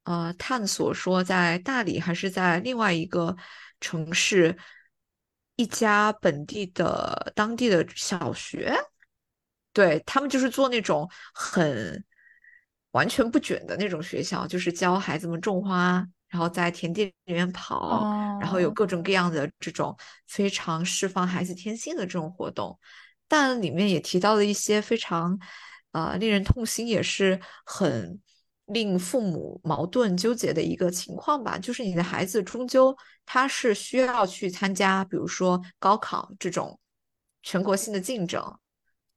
[0.03, 3.33] 呃探索说，在大理还是在另外一个
[3.79, 4.57] 城市，
[5.55, 8.75] 一家本地的当地的小学。
[9.71, 12.03] 对，他们就是做那种很
[12.91, 18.03] 完全不卷的那种学校，就是教孩子们种花，然后在田地里面跑，
[18.41, 19.97] 然后有哦，各种各样的这种
[20.27, 22.77] 非常释放孩子天性的这种活动。
[23.35, 25.39] 但里面也提到了一些非常
[25.91, 28.21] 呃令人痛心，也是很
[28.65, 36.79] 令父母矛盾纠结的一个情况吧，就是你的孩子终究他是需要去参加，比如说高考这种
[37.41, 38.39] 全国性的竞争。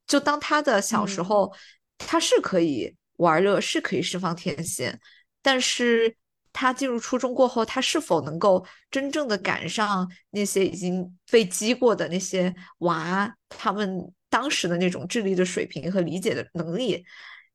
[0.06, 1.54] 就当他的小时嗯候，
[1.98, 4.98] 他是可以玩乐，是可以释放天性，
[5.42, 6.16] 但是
[6.58, 17.04] 他进入初中过后，他是否能够真正的赶上那些已经被激过的那些娃，他们当时的那种智力的水平和理解的能力，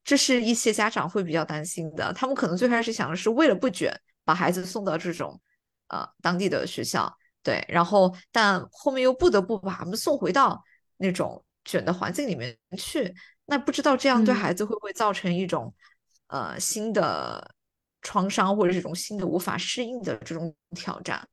[0.04, 2.14] 这是一些家长会比较担心的。
[2.14, 3.92] 他们可能最开始想的是为了不卷，
[4.24, 5.42] 把孩子送到这种
[5.88, 7.12] 呃当地的学校。
[7.42, 10.64] 对，然后但后面又不得不把他们送回到
[10.98, 13.12] 那种卷的环境里面去，
[13.46, 15.74] 那不知道这样对嗯，孩子会不会造成一种
[16.28, 17.56] 呃新的
[18.02, 21.28] 创伤，或者这种新的无法适应的这种挑战，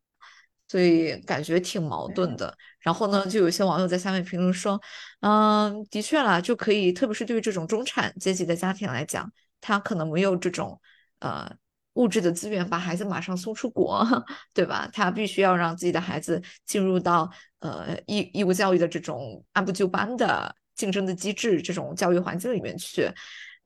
[0.68, 2.56] 所以感觉挺矛盾，的。
[2.80, 4.80] 然后呢，就有些网友在下面评论说，
[5.20, 10.80] 嗯，的确啦，就可以，特别是对于这种中产阶级的家庭来讲，他可能没有这种
[11.20, 11.50] 呃
[11.94, 14.06] 物质的资源把孩子马上送出国，
[14.54, 14.88] 对吧？
[14.92, 23.10] 他必须要让自己的孩子进入到呃义义务教育的这种按部就班的竞争的机制这种教育环境里面去。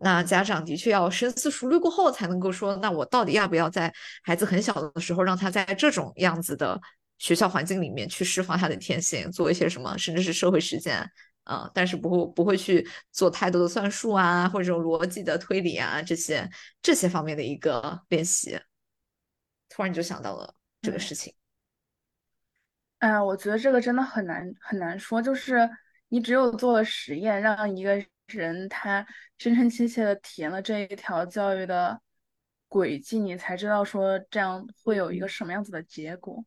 [0.02, 3.92] 那家长的确要深思熟虑过后，才能够说，那我到底要不要在
[4.24, 6.80] 孩子很小的时候，让他在这种样子的
[7.18, 10.98] 学校环境里面去释放他的天性，做一些什么，甚至是社会实践
[11.44, 16.48] 啊、呃但是不会不会去做太多的算术啊，或者这种逻辑的推理啊，这些
[16.82, 18.58] 这些方面的一个练习。
[19.68, 20.98] 突然就想到了这个。
[20.98, 21.32] 事情。
[22.98, 25.68] 哎呀，我觉得这个真的很难很难说，就是
[26.08, 28.04] 你只有做了实验，让一个
[28.38, 29.06] 人他
[29.38, 32.00] 真真切切的体验了这一条教育的
[32.68, 36.44] 轨迹，你才知道说这样会有一个什么样子的结果。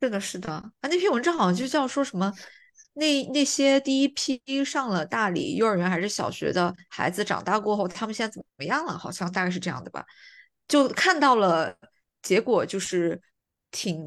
[0.00, 2.32] 是的，是的，啊，那篇文章好像就叫说什么，
[2.94, 8.98] 那那些第一批上了大理幼儿园还是小学的孩子长大过后，他们现在怎么样了？
[8.98, 10.04] 好像大概是这样的吧。
[10.66, 11.76] 就看到了
[12.20, 13.20] 结果，就是
[13.70, 14.04] 挺，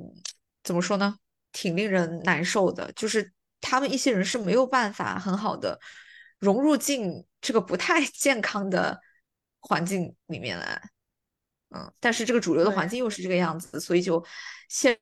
[0.64, 1.18] 怎么说呢，
[1.52, 2.92] 挺令人难受的。
[2.94, 3.32] 就是
[3.62, 5.80] 他们一些人是没有办法很好的
[6.46, 9.02] 融入进这个不太 健康的
[9.60, 10.91] 环境里面来。
[11.76, 14.24] 嗯，但是这个主流的环，境又是这个样子，所以就
[14.70, 14.98] 陷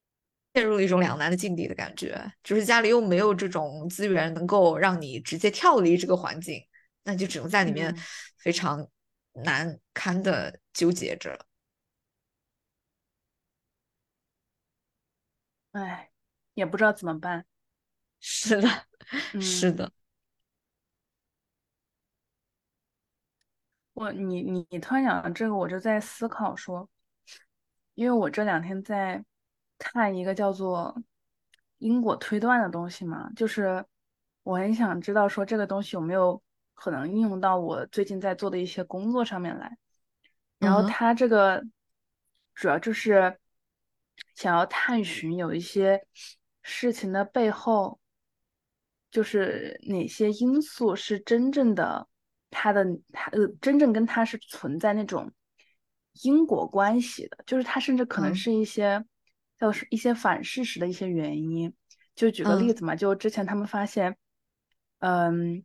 [0.54, 6.66] 陷入了一种两难的境地的感觉，就是家里又没有这种资源能够让你直接跳离这个环境，
[7.04, 8.00] 那就只能在里面嗯，
[8.38, 8.88] 非常
[9.34, 11.46] 难堪的纠结着。
[15.74, 16.12] 哎，
[16.54, 17.46] 也不知道怎么办。
[18.26, 18.70] 是的，
[19.42, 19.92] 是嗯，的，
[23.94, 26.90] 我你你你突然讲到这个，我就在思考说。
[27.96, 29.24] 因为我这两天在
[29.78, 31.00] 看一个叫做
[31.78, 33.86] 因果推断的东西嘛，就是
[34.42, 36.42] 我很想知道说这个东西有没有
[36.74, 39.78] 可能应用到我最近在做的一些工作上面来。
[40.58, 41.64] 然后它这个
[42.56, 43.38] 主要就是
[44.34, 46.04] 想要探寻有一些
[46.64, 48.00] 事情的背后，
[49.12, 52.08] 就是哪些因素是真正的
[52.54, 55.32] 它的他呃真正跟他是存在那种
[56.22, 59.04] 因果关系的，就是他甚至可能嗯是一些
[59.60, 61.74] 叫是一些反事实的一些原因。
[62.16, 64.16] 就举个例嗯子嘛，就之前他们发现，
[65.00, 65.64] 嗯。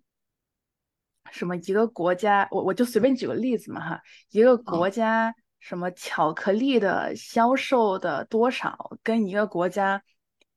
[1.30, 10.03] 什么一个国家，我我就随便举个例子嘛哈，一个国哦家什么巧克力的销售的多少跟一个国家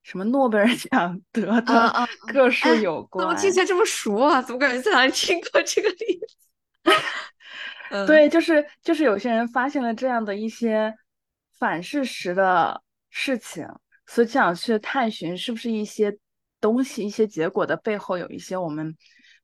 [0.03, 3.59] 什么诺贝尔奖 得的个数有关怎么听起。
[3.59, 4.41] 来这么熟啊？
[4.41, 6.91] 怎么感觉在哪里听过这个例子？
[7.91, 10.95] 嗯对，就是就是有些人发现了这样的一些
[11.59, 13.67] 反事实的事情，
[14.07, 16.17] 所以就想去探寻是不是一些
[16.61, 18.95] 东西、一些结果的背后有一些我们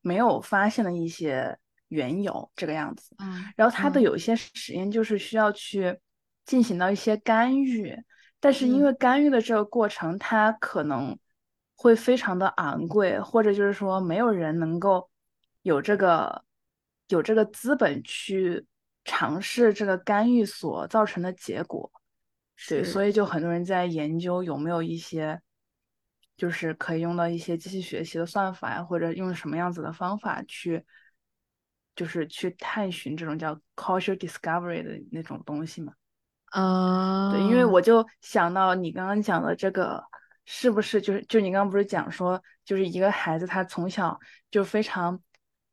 [0.02, 1.58] 没有发现的一些
[1.90, 3.14] 缘由，这个样子。
[3.20, 6.00] 嗯然后它的嗯有一些实验就是需要去
[6.46, 7.94] 进行到一些干预，
[8.40, 11.18] 但是因嗯为干预的这个过程，它可能
[11.76, 15.10] 会非常的昂贵，或者就是说没有人能够
[15.62, 16.44] 有这个
[17.08, 18.66] 有这个资本去
[19.04, 21.92] 尝试这个干预所造成的结果。
[22.68, 25.40] 对，所以就很多人在研究有没有一些，
[26.36, 30.84] 就是可以用到一些机器学习的算法呀，或者用什么样子的方法去，
[31.96, 35.94] 就是去探寻这种叫 causal discovery 的那种东西嘛。
[37.32, 40.04] 对，因为啊，我就想到你刚刚讲的这个，
[40.46, 45.20] 是不是就是就你刚刚不是讲说，就是一个孩子他从小就非常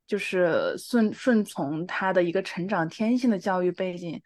[0.07, 4.21] 就是顺顺从他的一个成长天性的教育背景，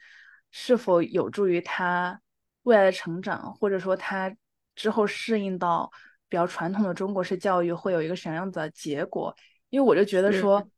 [0.50, 2.20] 是否有助于他
[2.62, 4.34] 未来的成长，或者说他
[4.74, 5.90] 之后适应到
[6.28, 9.34] 比较传统的中国式教育会有一个什么样子的结果？
[9.70, 10.68] 因为我就觉得，说，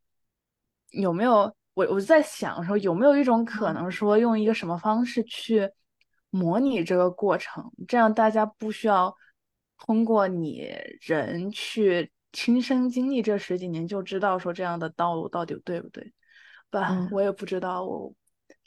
[0.90, 5.70] 有没有我我在想说，有没有一种可嗯能说，用一个什么方式去
[6.30, 9.14] 模拟这个过程，这样大家不需要
[9.78, 10.68] 通过你
[11.00, 16.12] 人去亲身经历这十几年，就知道说这样的道路到底对不对
[16.70, 16.90] 吧？
[16.90, 17.08] 嗯。
[17.10, 18.12] 我也不知道，我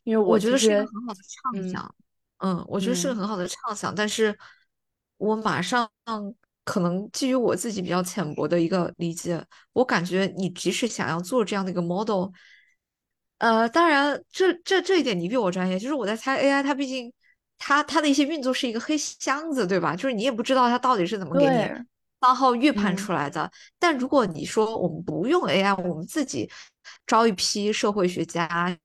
[0.04, 1.95] 因为我我觉得是一个很好的畅嗯想，
[2.38, 4.38] 嗯，我觉得是个嗯很好的畅想，但是
[5.18, 5.89] 我马上
[6.66, 12.30] 可能基于我自己比较浅薄的一个理解，我感觉你即使想要做这样的一个 model，
[13.40, 17.12] 呃，当然这这这一点你比我专业，就是我在猜 AI 它毕竟
[17.58, 19.96] 它它的一些运作是一个黑箱子，对吧？
[19.96, 21.86] 就是你也不知道它到底是怎么给你对
[22.22, 23.52] 番号预判嗯出来的。
[23.78, 26.50] 但如果你说我们不用 AI，我们自己
[27.06, 28.78] 招一批社会学家、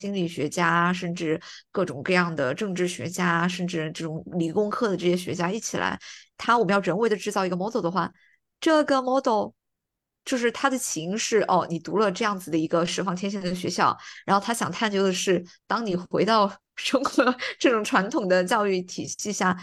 [0.00, 1.40] 心理学家，甚至
[1.70, 5.98] 各种各样的政治学家，甚至这种理工科的这些学家一起来，
[6.36, 8.12] 他我们要人为的制造一个 model 的话，
[8.60, 9.52] 这个 model
[10.24, 19.56] 就是他的起因是哦，你读了这样子的一个释放天性的学校，然后他想探究的是，当你回到 中国这种传统的教育体系下。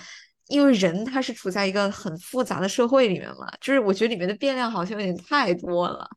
[0.50, 6.10] 因为人他是处在一个很复杂的社会里面嘛，就是我觉得里面的变量好像有点太多了，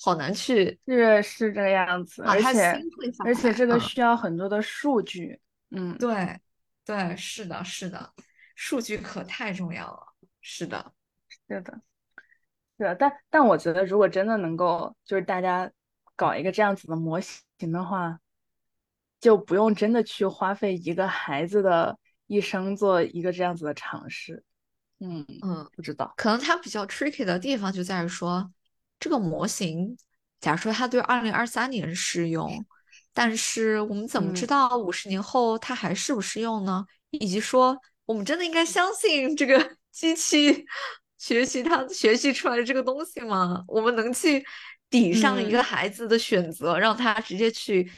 [0.00, 2.80] 好难去是是这个样子，而且
[3.24, 5.40] 而且这个需要很多的数据，
[5.72, 5.98] 嗯。
[5.98, 6.38] 对，
[6.84, 8.12] 对，是的，是的，
[8.54, 10.14] 数据可太重要了。
[10.40, 10.92] 是的，
[11.48, 11.80] 是的，
[12.78, 15.70] 是的，但但我觉得，如果真的能够，就是大家
[16.16, 18.18] 搞一个这样子的模型的话，
[19.20, 24.42] 就不用真的去花费一个孩子的一生做一个这样子的尝试。
[24.98, 25.68] 嗯，嗯。
[25.76, 26.12] 不知道。
[26.16, 28.50] 可能它比较 tricky 的地方就在于说，
[28.98, 29.96] 这个模型，
[30.40, 32.64] 假如说它对二零二三年适用，
[33.12, 36.84] 但是我们怎么知嗯，道五十年后它还适不适用呢？
[37.10, 40.64] 以及说，我们真的应该相信这个 机器
[41.22, 43.62] 学习他学习出来的这个东西吗？
[43.68, 44.44] 我们能去
[44.90, 47.88] 抵上一个嗯，孩子的选择，让他直接去，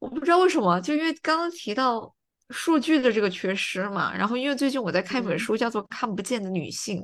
[0.00, 2.14] 我不知道为什么，就因为刚刚提到
[2.52, 7.00] 数据的这个缺失嘛，然后因为最近我在看一本嗯书，叫做《看不见的女性》，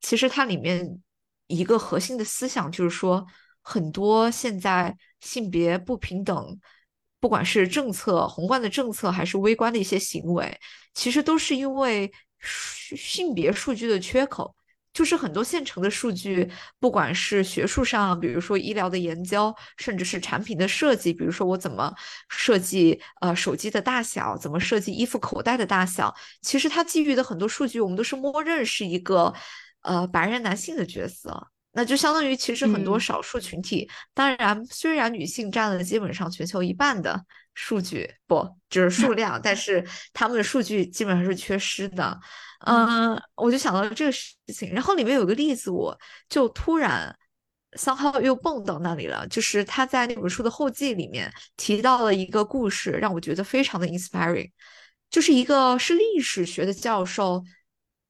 [0.00, 1.02] 其实它里面
[1.48, 3.26] 一个核心的思想就是说，
[3.60, 6.58] 很多现在性别不平等，
[7.20, 10.58] 不管是政策、宏观的政策，还是微观的一些行为，
[10.94, 14.54] 其实都是因为性别数据的缺口。
[14.96, 21.94] 就是很多现成的数据，不管是学术上，比如说医疗的研究，甚至是产品的设计，比如说我怎么
[22.30, 29.34] 设计呃手机的大小，怎么设计衣服口袋的大小，其实它基于的很多数据，我们都是默认是一个
[29.82, 31.48] 呃白人男性的角色。
[31.72, 37.22] 那就相当于，其实很多嗯少数群体，当然虽然女性占了基本上全球一半的
[37.52, 42.18] 数据，不，就是数量，但是他们的数据基本上是缺失的。
[42.60, 45.96] 嗯，我就想到了这个事情，然后里面有个例子，我
[46.28, 47.14] 就突然
[47.76, 54.50] 三号又蹦到那里了，就是他在那本书的后记里面提到了一个故事，让我觉得非常的 inspiring，
[55.10, 57.44] 就是一个是历史学的教授，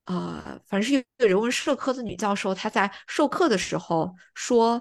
[0.05, 4.81] 呃，反正是一个人文社科的女教授，她在授课的时候说，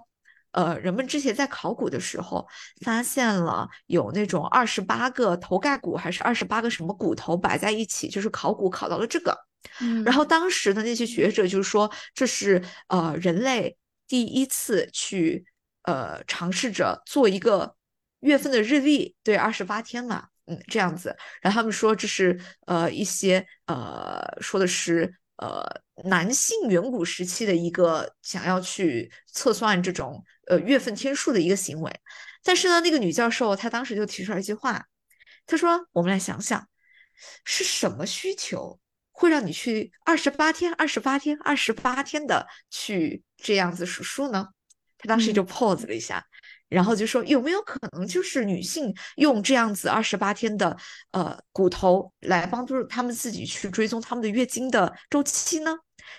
[0.51, 2.47] 呃，人们之前在考古的时候
[2.83, 9.35] 发现了有那种二十八个头盖骨，还是二十八个什么骨头摆在一起，就是考古考到了这个。
[10.03, 15.45] 然嗯后当时的那些学者就说，这是呃人类第一次去
[15.83, 17.75] 呃尝试着做一个
[18.19, 21.15] 月份的日历，对，二十八天嘛，嗯，这样子。
[21.41, 25.63] 然后他们说这是呃一些呃说的是呃
[26.05, 31.91] 男性远古时期的一个想要去测算这种呃月份天数的一个行为。
[32.43, 34.85] 但是呢，那个女教授她当时就提出来一句话，
[35.47, 36.67] 她说：“我们来想想，
[37.43, 38.79] 是什么需求
[39.15, 44.49] 会让你去二十八天、二十八天、二十八天的去这样子数数呢？”
[44.99, 46.23] 他当时就嗯 pause 了一下。
[46.67, 50.75] 然后就说有没有可能就是女性用这样子二十八天的
[51.11, 55.77] 呃骨头来帮助她们自己去追踪她们的月经的周期呢？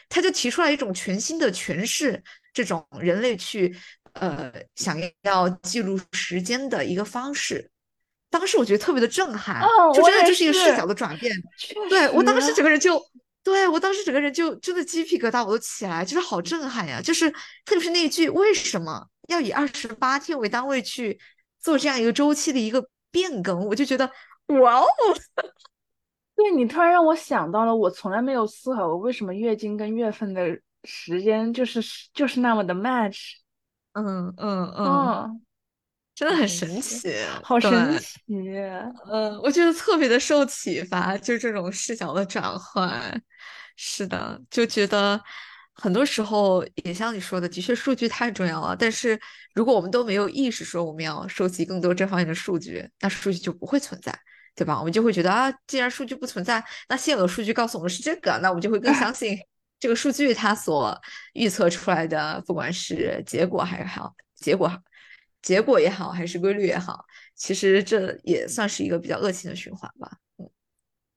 [0.08, 2.22] 他就提出来一种全新的诠释
[2.52, 3.76] 这种人类去
[4.14, 7.68] 呃想要记录时间的一个方式。
[8.38, 11.34] 当时我觉得特别的震撼，哦，就真的就是一个视角，的转变。
[11.88, 13.00] 对，我当时，整个人就，
[13.42, 17.00] 对，我当时整个人就真的鸡皮疙瘩我都起来，就是好震撼呀！
[17.00, 17.30] 就是
[17.64, 21.18] 特别是那一句为什么要以二十八天为单位去
[21.60, 24.10] 做这样一个周期的一个变更，我就觉得
[24.60, 24.86] 哇哦，
[26.36, 31.80] 对你突然让我想到了，我从来没有思考过为什么月经跟月份的时间就是
[32.12, 33.34] 就是那么的 match。
[33.92, 35.45] 嗯嗯嗯，嗯，
[36.16, 37.60] 真的很神神奇，好。
[37.60, 38.18] 神奇。
[39.12, 43.22] 嗯，我觉得特别的受启发，就是这种视角的转换。
[43.76, 45.22] 是的，就觉得
[45.74, 48.74] 很多时候也像你说的，的确数据太重要了。
[48.74, 49.20] 但是
[49.54, 54.18] 如果我们都没有意识说我们要收集更多这方面的数据，那数据就不会存在，
[54.54, 54.78] 对吧？
[54.78, 59.38] 我们就会觉得啊，既然数据不存在，那现有的数据告诉我们是这个，那我们就会更相 信
[59.78, 60.98] 这个数据它所
[61.34, 64.72] 预测出来的，不管是结果还是好，结果
[65.46, 67.04] 结果也好，还是规律也好。
[67.36, 70.10] 其实这也算是一个比较恶性的循环吧。
[70.38, 70.50] 嗯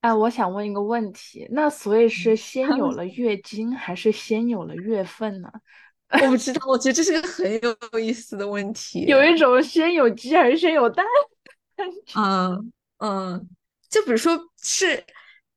[0.02, 5.52] 哎，我想问一个问题，那所以是先有了月经，还是先有了月份呢？
[6.22, 7.60] 我不知道，我觉得这是个很
[7.92, 9.06] 有意思的问题。
[9.08, 11.04] 有一种先有鸡还是先有蛋。
[12.16, 13.50] 嗯嗯，
[13.90, 15.04] 就比如说是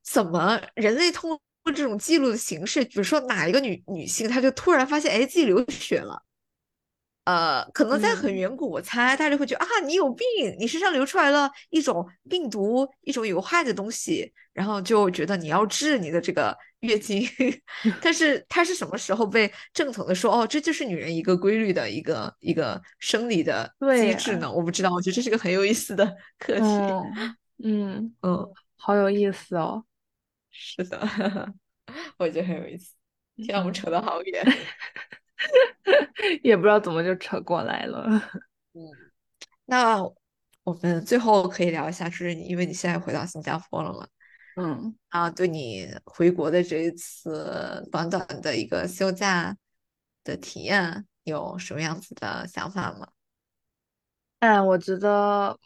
[0.02, 1.30] 怎么人类通
[1.62, 6.22] 过这种记录的形式，比如说哪一个女女性，她就突然发现，哎，自己流血了。
[7.24, 10.26] 呃，可能在很嗯，远古，我猜大家会觉得啊，你有病，
[10.58, 17.22] 你身上流出来了一种病毒，一种有害的东西，然后就觉得你要治你的这个月经。
[18.02, 24.50] 但是它是什么时候被正统的说，哦，这就是女人一个规律的一个一个生理的，机制呢？
[24.50, 26.04] 我不知道，我觉得这是个很有意思的
[26.38, 26.60] 课题。
[26.64, 29.84] 嗯嗯， 嗯，好有意思哦。
[30.50, 30.98] 是的，
[32.18, 32.94] 我觉得很有意思。
[33.36, 34.44] 天啊，我们嗯，扯得好远。
[36.42, 38.06] 也不知道怎么就扯过来了。
[38.74, 38.80] 嗯，
[39.66, 40.02] 那
[40.64, 44.06] 我们最后可以聊一下，就是你因为你现在回到新加坡了嘛？
[44.56, 44.96] 嗯。
[45.08, 49.56] 啊，对你回国的这一次短短的一个休假
[50.24, 53.08] 的体验，有什么样子的想法吗？
[54.38, 55.58] 哎，我觉得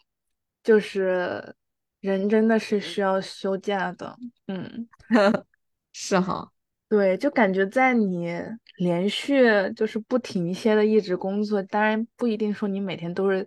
[0.63, 1.55] 就是
[2.01, 4.17] 人真的是需要休假的，
[4.47, 4.87] 嗯，
[5.93, 6.51] 是哈，
[6.89, 8.33] 对，就感觉在你
[8.77, 9.43] 连续
[9.75, 13.45] 就是不停歇的一直工作，当然不一定说你每天都是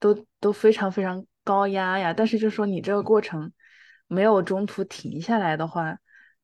[0.00, 3.52] 都都非常非常高压呀，但是就说你这个过程
[4.08, 5.96] 没有中途停下来的话，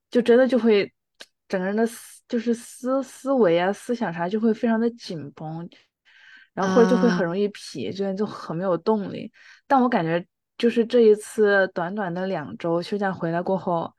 [0.09, 0.93] 就真的就会
[1.49, 5.69] 整个人的思就是思思维啊思想啥就会非常的紧绷，
[6.55, 9.33] 然后或者就会啊，很容易疲倦，就很没有动力。
[9.67, 10.25] 但我感觉
[10.57, 13.93] 就是这一次短短的两周休假回来过后，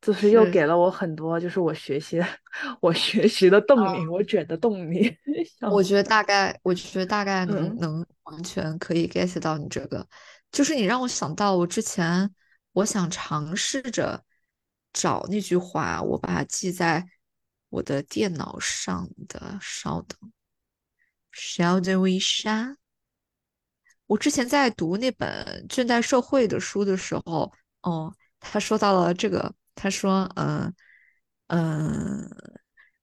[0.00, 2.20] 就是又，给了我很多，就是我学习
[2.80, 5.16] 我学习的动力，啊，我卷的动力。
[5.72, 7.44] 我觉得大概，我觉得大概。
[7.44, 8.06] 能嗯能。
[8.28, 10.06] 完全可以 get 到你这个，
[10.52, 12.30] 就是你让我想到我之前
[12.72, 14.22] 我想尝试着
[14.92, 17.02] 找那句话，我把它记在
[17.70, 20.30] 我的电脑上的，稍等
[21.32, 21.80] ，Shall
[22.20, 22.76] shall？
[24.06, 30.74] 我之前在读那本《倦怠社会》的书的时候，哦，他说到了这个，他说，嗯
[31.46, 32.28] 嗯，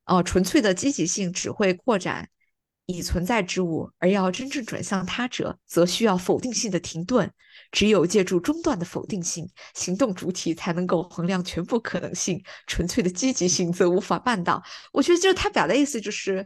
[0.06, 2.28] 哦，纯粹的积极性只会扩展
[2.86, 7.32] 已存在之物，而要真正转向他者，则需要否定性的停顿。
[7.72, 12.44] 只有借助中断的否定性，行动主体才能够衡量全部可能性。
[12.68, 14.62] 纯粹的积极性则无法办到。
[14.92, 16.46] 我觉得就是他表达的意思就是，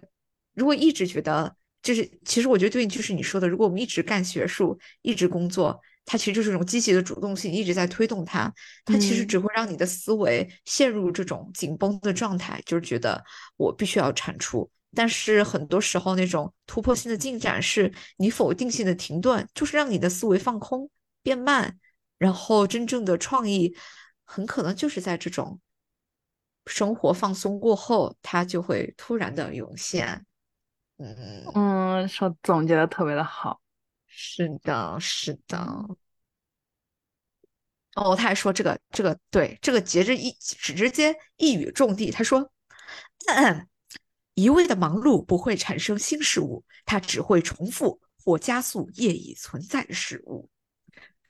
[0.54, 1.56] 如果一直觉得。
[1.82, 5.80] 就是其实我觉得对应，就是你说的，如果我们一直干学术，一直工作，
[6.12, 8.52] 它其实就是一种积极的主动性一直在推动它，
[8.84, 13.24] 它其实嗯只会让你的思维陷入这种紧绷的状态，就是觉得
[13.58, 14.68] 我必须要产出。
[14.96, 20.90] 但是很多时候，那种突破性的进展是你否定性的停顿，就是让你的思维放空、
[21.22, 21.78] 变慢，
[22.18, 23.76] 然后真正的创意
[24.24, 25.60] 很可能就是在这种
[26.66, 30.26] 生活放松过后，它就会突然的涌现。
[30.98, 33.62] 嗯，嗯，说总结的特别的好。
[34.12, 35.86] 是的，是的。
[37.96, 42.52] 嗯哦，他还说这个这个对这个节日一只直接一语中的，他说，
[43.28, 43.68] 嗯，
[44.36, 50.50] 一味的忙碌不会产生新事物，它只会重复或加速业已存在的事物。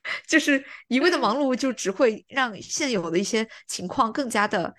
[0.27, 4.73] 就是一味的忙碌，就只会让现有的一些情况更加的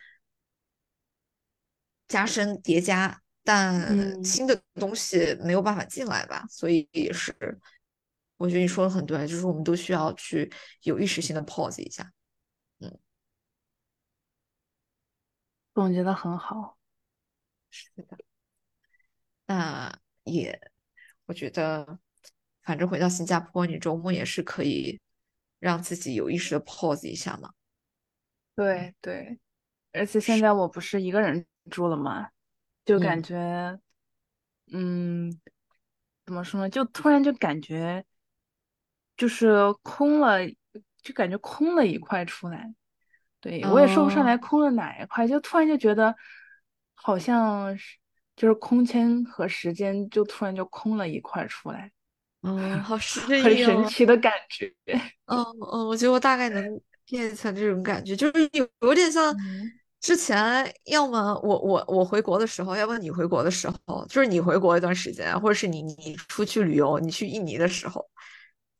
[2.08, 7.34] 加深叠加，但嗯，新的东西没有办法进来吧，所以也是，
[8.40, 10.50] 我觉得你说的很对，就是我们都需要去
[10.84, 12.10] 有意识性的 pause 一下。
[12.78, 12.98] 嗯，
[15.74, 16.78] 总结的很好。
[17.68, 18.16] 是的。
[19.44, 20.58] 那也，
[21.26, 21.98] 我觉得，
[22.62, 24.98] 反正回到新加坡，你周末也是可以
[25.58, 27.52] 让自己有意识的 pause 一下嘛。
[28.54, 29.38] 对对，
[29.92, 32.30] 而且现，在我不是一个人住了嘛，
[32.86, 33.80] 就感嗯觉，
[34.72, 35.40] 嗯，
[36.24, 36.70] 怎么说呢？
[36.70, 38.02] 就突然就感觉
[39.20, 40.38] 就是空了，
[41.02, 42.72] 就感觉空了一块出来。
[43.38, 46.14] 对，我也说不上来嗯空了哪一块，就突然就觉得
[46.94, 47.98] 好像是
[48.34, 51.90] 就是空间和时间就突然就空了一块出来，
[52.42, 53.66] 嗯，好诗很意哦。
[53.66, 54.72] 神奇的感觉。
[55.26, 60.34] 嗯嗯，我觉得我大概能变成这种感觉，就是有有点像嗯之前，
[60.86, 68.02] 要么我我我回国的时候，要么你回国的时候，就是你回国一段时间，或者是你你出去旅游，你去印尼的时候，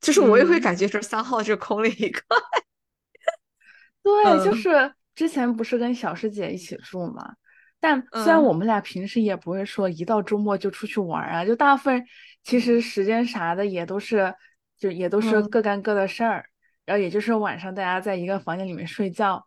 [0.01, 0.61] 就是我也会嗯。
[0.61, 2.23] 感觉这三号就空了一个。
[4.03, 7.35] 对，就嗯是之前不是跟小师姐一起住嘛，
[7.79, 12.05] 但虽然嗯我们俩平时也不会说一到周末就出去玩儿啊，就大部分
[12.43, 14.35] 其实时间啥的也都是，
[14.79, 16.47] 就也都是嗯各干各的事儿，
[16.87, 19.47] 然后也就是晚上大家在一个房间里面睡觉。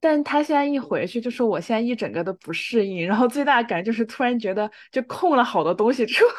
[0.00, 6.30] 但他现在一回去，就说我现在一整个都不适应，然后最大的感觉就是突然觉得就空了好多东西出来，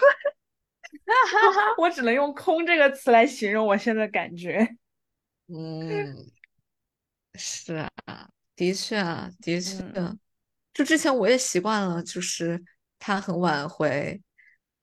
[1.77, 4.67] 我只能用“空”这个词来形容我现在感觉。
[5.47, 6.29] 嗯，
[7.35, 7.75] 是
[8.05, 10.19] 啊，的确啊，的确，嗯。
[10.73, 12.63] 就之前我也习惯了，就是
[12.99, 14.21] 他很晚回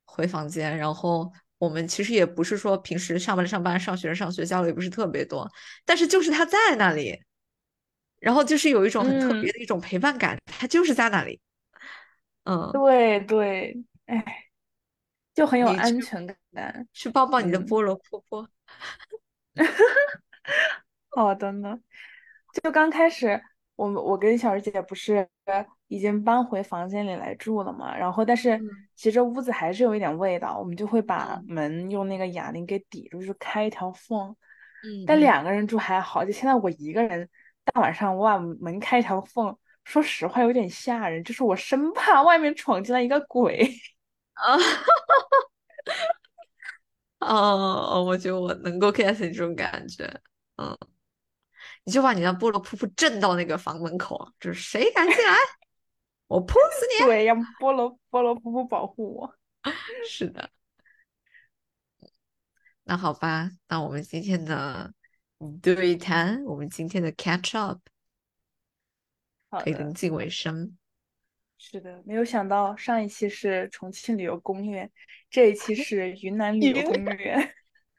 [0.05, 5.51] 回房间，然后我们其实也不是说平时上班上班、上学上学交流也不是特别多，
[5.85, 7.19] 但是就是他在那里，
[8.19, 11.41] 然后就是有一种很特别嗯，的一种陪伴感，他就是在那里，
[12.45, 13.77] 嗯，对对，
[14.07, 14.46] 哎。
[15.37, 16.89] 就很有安全感。
[16.93, 18.49] 去抱抱你的嗯，菠萝婆婆，
[21.11, 21.79] 好的呢。
[22.63, 23.41] 就刚开始，
[23.77, 25.29] 我我跟小师姐不是
[25.89, 34.35] 已经搬回房间里来住了嘛，然后但是嗯其实屋子还是有一点味道，我们就会把嗯门用那个哑铃给抵住，就开一条缝。
[35.07, 37.29] 但两个人住还好，就现在我一个人，
[37.65, 43.71] 大晚上我把门开一条缝，说实话有点吓人，就是我生怕外面闯进来一个鬼。
[44.37, 44.57] 啊。
[47.21, 50.05] 哦，我觉得我能够 get 你这种感觉，
[50.57, 50.77] 嗯，
[51.85, 55.35] 你就把你的菠萝噗噗震到那个房门口，就是谁敢进来，
[56.29, 57.07] 我扑死你！
[57.07, 59.35] 对，让菠萝菠萝布布保护我。
[60.09, 60.51] 是的，
[62.85, 64.93] 那好吧，那我们今天的
[65.61, 67.81] 对谈，我们今天的 catch up
[69.51, 69.93] 可以临。
[69.95, 70.77] 近尾声。
[71.59, 74.91] 是的，没有想到上一期是重庆旅游攻略，
[75.31, 77.55] 这一期 是云南旅游攻略。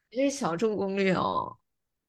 [0.10, 1.58] 这是小众攻略哦，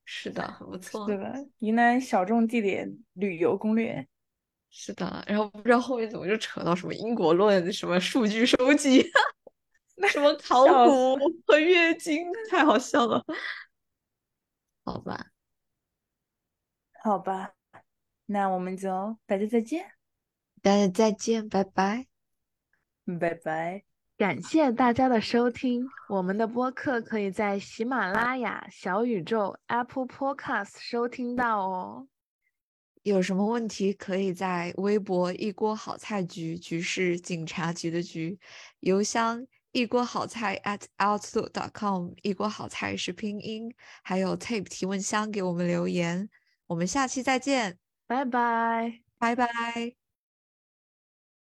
[0.05, 4.07] 是的，很不 错，对的，云南小众地点旅游攻略，
[4.71, 5.25] 是的。
[5.27, 9.05] 然后不知道后面怎么就扯到什么因果论、什么数据收集、
[10.11, 11.17] 什么考古。
[11.47, 13.25] 和月经，太好笑了。
[14.85, 15.31] 好吧，
[17.03, 17.55] 好吧，
[18.27, 19.91] 那我们就大家再见，
[20.63, 22.07] 大家再见，拜拜。
[23.21, 23.85] 拜拜。
[24.17, 32.09] 感谢大家的收听，我们的播客可以在喜马拉雅、小宇宙、Apple Podcast 收听到哦。
[33.05, 38.39] 有什么问题可以在微博“一锅好菜局”局是警察局的局，
[38.81, 46.29] 邮箱一锅好菜 at outlook.com，一锅好菜是拼音，还有 tape 提问箱给我们留言。
[46.67, 49.01] 我们下期再见，拜拜。
[49.17, 49.98] 拜拜。